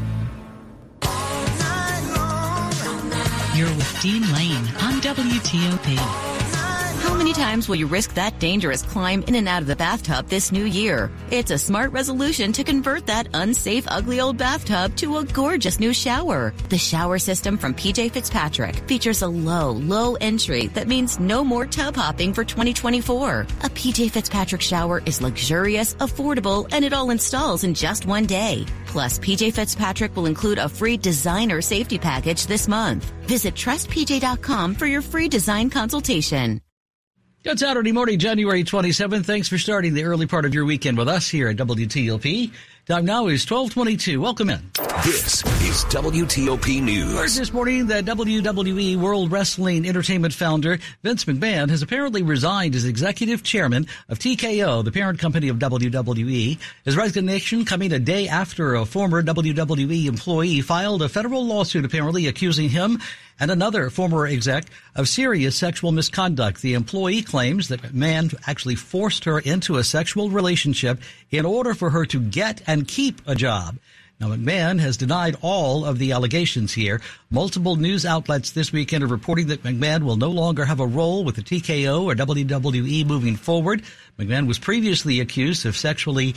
You're 3.57 3.75
with 3.75 3.99
Dean 4.03 4.23
Lane 4.33 4.69
on 4.81 5.01
WTOP. 5.01 6.28
How 7.09 7.15
many 7.15 7.33
times 7.33 7.71
will 7.71 7.77
you 7.77 7.87
risk 7.87 8.13
that 8.15 8.39
dangerous 8.39 8.83
climb 8.83 9.23
in 9.23 9.35
and 9.35 9.49
out 9.49 9.63
of 9.63 9.67
the 9.67 9.75
bathtub 9.75 10.29
this 10.29 10.53
new 10.53 10.67
year? 10.67 11.11
It's 11.31 11.51
a 11.51 11.57
smart 11.57 11.91
resolution 11.91 12.53
to 12.53 12.63
convert 12.63 13.07
that 13.07 13.29
unsafe, 13.33 13.87
ugly 13.89 14.21
old 14.21 14.37
bathtub 14.37 14.95
to 14.97 15.17
a 15.17 15.25
gorgeous 15.25 15.81
new 15.81 15.95
shower. 15.95 16.53
The 16.69 16.77
shower 16.77 17.19
system 17.19 17.57
from 17.57 17.73
PJ 17.73 18.11
Fitzpatrick 18.11 18.77
features 18.87 19.23
a 19.23 19.27
low, 19.27 19.71
low 19.71 20.17
entry 20.17 20.67
that 20.75 20.87
means 20.87 21.19
no 21.19 21.43
more 21.43 21.65
tub 21.65 21.97
hopping 21.97 22.35
for 22.35 22.45
2024. 22.45 23.41
A 23.41 23.71
PJ 23.71 24.11
Fitzpatrick 24.11 24.61
shower 24.61 25.01
is 25.07 25.23
luxurious, 25.23 25.95
affordable, 25.95 26.69
and 26.73 26.85
it 26.85 26.93
all 26.93 27.09
installs 27.09 27.65
in 27.65 27.73
just 27.73 28.05
one 28.05 28.27
day. 28.27 28.67
Plus, 28.85 29.19
PJ 29.19 29.55
Fitzpatrick 29.55 30.15
will 30.15 30.27
include 30.27 30.59
a 30.59 30.69
free 30.69 30.99
designer 30.99 31.63
safety 31.63 31.99
package 31.99 32.47
this 32.47 32.69
month. 32.69 33.11
Visit 33.23 33.55
trustpj.com 33.55 34.75
for 34.75 34.85
your 34.85 35.01
free 35.01 35.29
design 35.29 35.71
consultation. 35.71 36.61
Good 37.45 37.61
Saturday 37.61 37.93
morning, 37.93 38.19
January 38.19 38.65
27th. 38.65 39.25
Thanks 39.25 39.49
for 39.49 39.59
starting 39.59 39.95
the 39.95 40.03
early 40.03 40.27
part 40.27 40.45
of 40.45 40.53
your 40.55 40.65
weekend 40.65 40.99
with 40.99 41.07
us 41.07 41.29
here 41.29 41.47
at 41.47 41.57
WTOP. 41.57 42.51
Time 42.89 43.05
now 43.05 43.27
is 43.27 43.45
1222. 43.45 44.19
Welcome 44.19 44.49
in. 44.49 44.63
This 45.05 45.45
is 45.61 45.85
WTOP 45.93 46.83
News. 46.83 47.13
Heard 47.13 47.29
this 47.29 47.53
morning 47.53 47.87
the 47.87 48.03
WWE 48.03 48.97
World 48.97 49.31
Wrestling 49.31 49.87
Entertainment 49.87 50.33
founder 50.33 50.79
Vince 51.03 51.27
McMahon 51.27 51.69
has 51.69 51.83
apparently 51.83 52.23
resigned 52.23 52.75
as 52.75 52.87
executive 52.87 53.43
chairman 53.43 53.87
of 54.09 54.19
TKO, 54.19 54.83
the 54.83 54.91
parent 54.91 55.19
company 55.19 55.49
of 55.49 55.59
WWE. 55.59 56.59
His 56.87 56.97
resignation 56.97 57.67
coming 57.67 57.93
a 57.93 57.99
day 57.99 58.27
after 58.27 58.75
a 58.75 58.87
former 58.87 59.23
WWE 59.23 60.07
employee 60.07 60.63
filed 60.63 61.03
a 61.03 61.11
federal 61.11 61.45
lawsuit 61.45 61.85
apparently 61.85 62.27
accusing 62.27 62.71
him 62.71 63.01
and 63.41 63.51
another 63.51 63.91
former 63.91 64.27
exec 64.27 64.65
of 64.97 65.09
serious 65.09 65.57
sexual 65.57 65.93
misconduct. 65.93 66.61
The 66.61 66.75
employee 66.75 67.23
claims 67.23 67.69
that 67.69 67.83
McMahon 67.83 68.35
actually 68.47 68.75
forced 68.75 69.25
her 69.25 69.39
into 69.39 69.77
a 69.77 69.85
sexual 69.85 70.31
relationship 70.31 71.01
in 71.31 71.45
order 71.45 71.75
for 71.75 71.91
her 71.91 72.07
to 72.07 72.21
get 72.21 72.63
and 72.67 72.89
keep 72.89 73.21
a 73.27 73.35
job. 73.35 73.79
Now, 74.21 74.35
McMahon 74.35 74.81
has 74.81 74.97
denied 74.97 75.37
all 75.43 75.85
of 75.85 76.01
the 76.01 76.11
allegations 76.11 76.75
here. 76.75 77.01
Multiple 77.31 77.77
news 77.77 78.05
outlets 78.05 78.51
this 78.51 78.73
weekend 78.73 79.05
are 79.05 79.09
reporting 79.09 79.47
that 79.47 79.63
McMahon 79.63 80.03
will 80.03 80.17
no 80.17 80.31
longer 80.31 80.65
have 80.65 80.81
a 80.81 80.87
role 80.87 81.23
with 81.25 81.37
the 81.37 81.43
TKO 81.43 82.03
or 82.03 82.17
WWE 82.17 83.07
moving 83.07 83.37
forward. 83.37 83.85
McMahon 84.19 84.49
was 84.49 84.59
previously 84.59 85.21
accused 85.21 85.65
of 85.67 85.77
sexually 85.77 86.35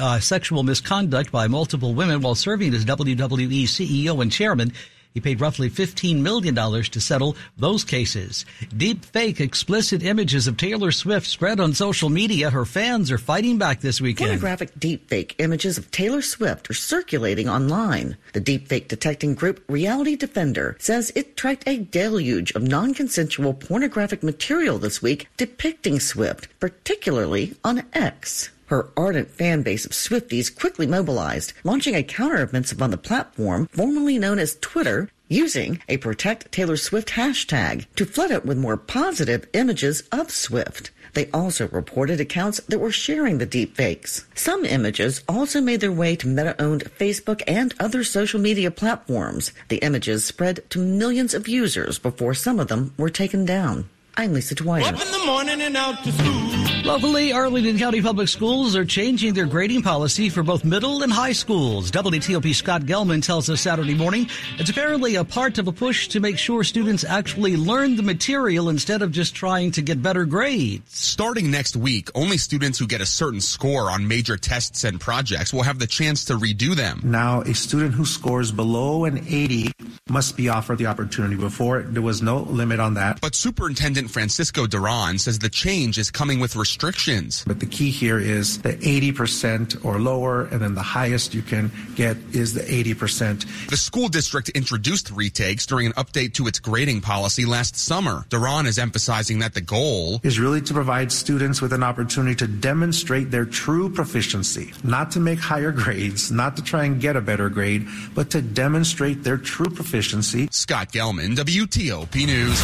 uh, 0.00 0.18
sexual 0.18 0.64
misconduct 0.64 1.30
by 1.30 1.46
multiple 1.46 1.94
women 1.94 2.22
while 2.22 2.34
serving 2.34 2.74
as 2.74 2.84
WWE 2.84 3.64
CEO 3.64 4.20
and 4.20 4.32
chairman. 4.32 4.72
He 5.14 5.20
paid 5.20 5.40
roughly 5.40 5.68
$15 5.68 6.20
million 6.20 6.54
to 6.54 7.00
settle 7.00 7.36
those 7.56 7.84
cases. 7.84 8.46
Deep 8.76 9.04
fake 9.04 9.40
explicit 9.40 10.02
images 10.02 10.46
of 10.46 10.56
Taylor 10.56 10.92
Swift 10.92 11.26
spread 11.26 11.60
on 11.60 11.74
social 11.74 12.08
media. 12.08 12.50
Her 12.50 12.64
fans 12.64 13.10
are 13.10 13.18
fighting 13.18 13.58
back 13.58 13.80
this 13.80 14.00
weekend. 14.00 14.28
Pornographic 14.28 14.74
deepfake 14.76 15.34
images 15.38 15.76
of 15.76 15.90
Taylor 15.90 16.22
Swift 16.22 16.70
are 16.70 16.74
circulating 16.74 17.48
online. 17.48 18.16
The 18.32 18.40
deepfake 18.40 18.88
detecting 18.88 19.34
group 19.34 19.62
Reality 19.68 20.16
Defender 20.16 20.76
says 20.78 21.12
it 21.14 21.36
tracked 21.36 21.64
a 21.66 21.78
deluge 21.78 22.52
of 22.52 22.62
non-consensual 22.62 23.54
pornographic 23.54 24.22
material 24.22 24.78
this 24.78 25.02
week 25.02 25.28
depicting 25.36 26.00
Swift, 26.00 26.48
particularly 26.60 27.54
on 27.64 27.82
X. 27.92 28.51
Her 28.72 28.88
ardent 28.96 29.30
fan 29.30 29.60
base 29.60 29.84
of 29.84 29.92
Swifties 29.92 30.48
quickly 30.48 30.86
mobilized, 30.86 31.52
launching 31.62 31.94
a 31.94 32.02
counter 32.02 32.46
counteroffensive 32.46 32.80
on 32.80 32.90
the 32.90 32.96
platform 32.96 33.66
formerly 33.66 34.18
known 34.18 34.38
as 34.38 34.56
Twitter, 34.62 35.10
using 35.28 35.82
a 35.90 35.98
Protect 35.98 36.50
Taylor 36.50 36.78
Swift 36.78 37.10
hashtag 37.10 37.84
to 37.96 38.06
flood 38.06 38.30
it 38.30 38.46
with 38.46 38.56
more 38.56 38.78
positive 38.78 39.46
images 39.52 40.04
of 40.10 40.30
Swift. 40.30 40.90
They 41.12 41.28
also 41.32 41.68
reported 41.68 42.18
accounts 42.18 42.62
that 42.68 42.78
were 42.78 42.90
sharing 42.90 43.36
the 43.36 43.46
deepfakes. 43.46 44.24
Some 44.34 44.64
images 44.64 45.22
also 45.28 45.60
made 45.60 45.82
their 45.82 45.92
way 45.92 46.16
to 46.16 46.26
Meta-owned 46.26 46.84
Facebook 46.98 47.42
and 47.46 47.74
other 47.78 48.02
social 48.02 48.40
media 48.40 48.70
platforms. 48.70 49.52
The 49.68 49.84
images 49.84 50.24
spread 50.24 50.64
to 50.70 50.78
millions 50.78 51.34
of 51.34 51.46
users 51.46 51.98
before 51.98 52.32
some 52.32 52.58
of 52.58 52.68
them 52.68 52.94
were 52.96 53.10
taken 53.10 53.44
down. 53.44 53.90
I'm 54.16 54.32
Lisa 54.32 54.54
Dwyer. 54.54 54.84
Up 54.84 54.98
in 54.98 55.12
the 55.12 55.26
morning 55.26 55.60
and 55.60 55.76
out 55.76 56.02
to 56.04 56.12
school. 56.12 56.61
Locally, 56.84 57.32
Arlington 57.32 57.78
County 57.78 58.02
Public 58.02 58.26
Schools 58.26 58.74
are 58.74 58.84
changing 58.84 59.34
their 59.34 59.46
grading 59.46 59.82
policy 59.82 60.28
for 60.28 60.42
both 60.42 60.64
middle 60.64 61.04
and 61.04 61.12
high 61.12 61.30
schools. 61.30 61.92
WTOP 61.92 62.52
Scott 62.52 62.82
Gelman 62.82 63.22
tells 63.22 63.48
us 63.48 63.60
Saturday 63.60 63.94
morning 63.94 64.28
it's 64.58 64.68
apparently 64.68 65.14
a 65.14 65.22
part 65.22 65.58
of 65.58 65.68
a 65.68 65.72
push 65.72 66.08
to 66.08 66.18
make 66.18 66.38
sure 66.38 66.64
students 66.64 67.04
actually 67.04 67.56
learn 67.56 67.94
the 67.94 68.02
material 68.02 68.68
instead 68.68 69.00
of 69.00 69.12
just 69.12 69.32
trying 69.32 69.70
to 69.70 69.80
get 69.80 70.02
better 70.02 70.24
grades. 70.24 70.82
Starting 70.92 71.52
next 71.52 71.76
week, 71.76 72.10
only 72.16 72.36
students 72.36 72.80
who 72.80 72.88
get 72.88 73.00
a 73.00 73.06
certain 73.06 73.40
score 73.40 73.88
on 73.88 74.08
major 74.08 74.36
tests 74.36 74.82
and 74.82 75.00
projects 75.00 75.52
will 75.52 75.62
have 75.62 75.78
the 75.78 75.86
chance 75.86 76.24
to 76.24 76.34
redo 76.36 76.74
them. 76.74 77.00
Now, 77.04 77.42
a 77.42 77.54
student 77.54 77.94
who 77.94 78.04
scores 78.04 78.50
below 78.50 79.04
an 79.04 79.18
80 79.18 79.70
must 80.12 80.36
be 80.36 80.50
offered 80.50 80.76
the 80.76 80.86
opportunity. 80.86 81.36
Before, 81.36 81.80
there 81.80 82.02
was 82.02 82.20
no 82.20 82.40
limit 82.40 82.80
on 82.80 82.94
that. 82.94 83.18
But 83.22 83.34
Superintendent 83.34 84.10
Francisco 84.10 84.66
Duran 84.66 85.18
says 85.18 85.38
the 85.38 85.48
change 85.48 85.96
is 85.96 86.10
coming 86.10 86.38
with 86.38 86.54
restrictions. 86.54 87.42
But 87.46 87.60
the 87.60 87.66
key 87.66 87.90
here 87.90 88.18
is 88.18 88.60
the 88.60 88.74
80% 88.74 89.82
or 89.86 89.98
lower, 89.98 90.42
and 90.44 90.60
then 90.60 90.74
the 90.74 90.82
highest 90.82 91.32
you 91.32 91.40
can 91.40 91.72
get 91.96 92.18
is 92.32 92.52
the 92.52 92.60
80%. 92.60 93.70
The 93.70 93.76
school 93.78 94.08
district 94.08 94.50
introduced 94.50 95.10
retakes 95.10 95.64
during 95.64 95.86
an 95.86 95.94
update 95.94 96.34
to 96.34 96.46
its 96.46 96.58
grading 96.58 97.00
policy 97.00 97.46
last 97.46 97.76
summer. 97.76 98.26
Duran 98.28 98.66
is 98.66 98.78
emphasizing 98.78 99.38
that 99.38 99.54
the 99.54 99.62
goal 99.62 100.20
is 100.22 100.38
really 100.38 100.60
to 100.60 100.74
provide 100.74 101.10
students 101.10 101.62
with 101.62 101.72
an 101.72 101.82
opportunity 101.82 102.34
to 102.36 102.46
demonstrate 102.46 103.30
their 103.30 103.46
true 103.46 103.88
proficiency, 103.88 104.74
not 104.84 105.10
to 105.12 105.20
make 105.20 105.38
higher 105.38 105.72
grades, 105.72 106.30
not 106.30 106.54
to 106.56 106.62
try 106.62 106.84
and 106.84 107.00
get 107.00 107.16
a 107.16 107.22
better 107.22 107.48
grade, 107.48 107.88
but 108.14 108.28
to 108.30 108.42
demonstrate 108.42 109.24
their 109.24 109.38
true 109.38 109.70
proficiency. 109.70 110.01
Scott 110.50 110.92
Gelman, 110.92 111.36
WTOP 111.36 112.26
News. 112.26 112.60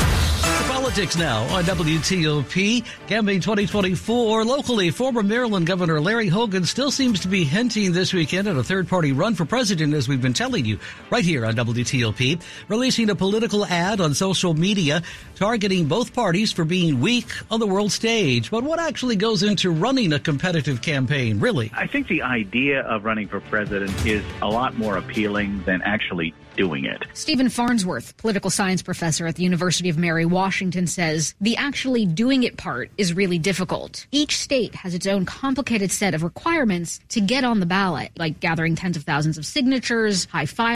Politics 0.69 1.17
now 1.17 1.43
on 1.55 1.65
WTOP. 1.65 2.85
Campaign 3.07 3.41
2024. 3.41 4.45
Locally, 4.45 4.91
former 4.91 5.23
Maryland 5.23 5.67
Governor 5.67 6.01
Larry 6.01 6.29
Hogan 6.29 6.65
still 6.65 6.91
seems 6.91 7.21
to 7.21 7.29
be 7.29 7.45
hinting 7.45 7.93
this 7.93 8.13
weekend 8.13 8.49
at 8.49 8.57
a 8.57 8.63
third 8.63 8.89
party 8.89 9.13
run 9.13 9.35
for 9.35 9.45
president, 9.45 9.95
as 9.95 10.09
we've 10.09 10.23
been 10.23 10.33
telling 10.33 10.65
you 10.65 10.79
right 11.11 11.25
here 11.25 11.45
on 11.45 11.55
WTOP. 11.55 12.41
Releasing 12.69 13.11
a 13.11 13.15
political 13.15 13.65
ad 13.67 14.01
on 14.01 14.15
social 14.15 14.55
media 14.55 15.03
targeting 15.35 15.87
both 15.87 16.15
parties 16.15 16.53
for 16.53 16.65
being 16.65 17.01
weak 17.01 17.29
on 17.51 17.61
the 17.61 17.67
world 17.67 17.93
stage. 17.93 18.51
But 18.51 18.65
what 18.65 18.81
actually 18.81 19.17
goes 19.17 19.43
into 19.43 19.71
running 19.71 20.13
a 20.13 20.19
competitive 20.19 20.83
campaign, 20.83 21.39
really? 21.39 21.71
I 21.75 21.87
think 21.87 22.09
the 22.09 22.23
idea 22.23 22.83
of 22.83 23.05
running 23.05 23.29
for 23.29 23.41
president 23.41 24.07
is 24.07 24.25
a 24.43 24.49
lot 24.49 24.77
more 24.77 24.97
appealing 24.97 25.63
than 25.65 25.83
actually 25.83 26.35
doing 26.59 26.85
it. 26.85 27.05
Stephen 27.15 27.49
Farnsworth, 27.49 28.17
political 28.19 28.51
science 28.51 28.83
professor 28.83 29.27
at 29.27 29.37
the 29.37 29.45
University 29.45 29.89
of 29.89 29.97
Mary 29.97 30.27
Washington, 30.27 30.87
says 30.87 31.35
the 31.41 31.57
actually 31.57 32.05
doing 32.05 32.43
it 32.43 32.59
part 32.59 32.91
is 32.99 33.15
really 33.15 33.39
difficult. 33.39 34.07
Each 34.11 34.37
state 34.37 34.75
has 34.75 34.93
its 34.93 35.07
own 35.07 35.25
complicated 35.25 35.91
set 35.93 36.15
of 36.15 36.23
requirements 36.23 37.01
to 37.11 37.21
get 37.21 37.45
on 37.45 37.61
the 37.61 37.67
ballot, 37.67 38.11
like 38.19 38.41
gathering 38.41 38.75
tens 38.75 38.97
of 38.97 39.05
thousands 39.05 39.39
of 39.39 39.47
signatures, 39.47 40.27
high 40.27 40.45
five 40.45 40.59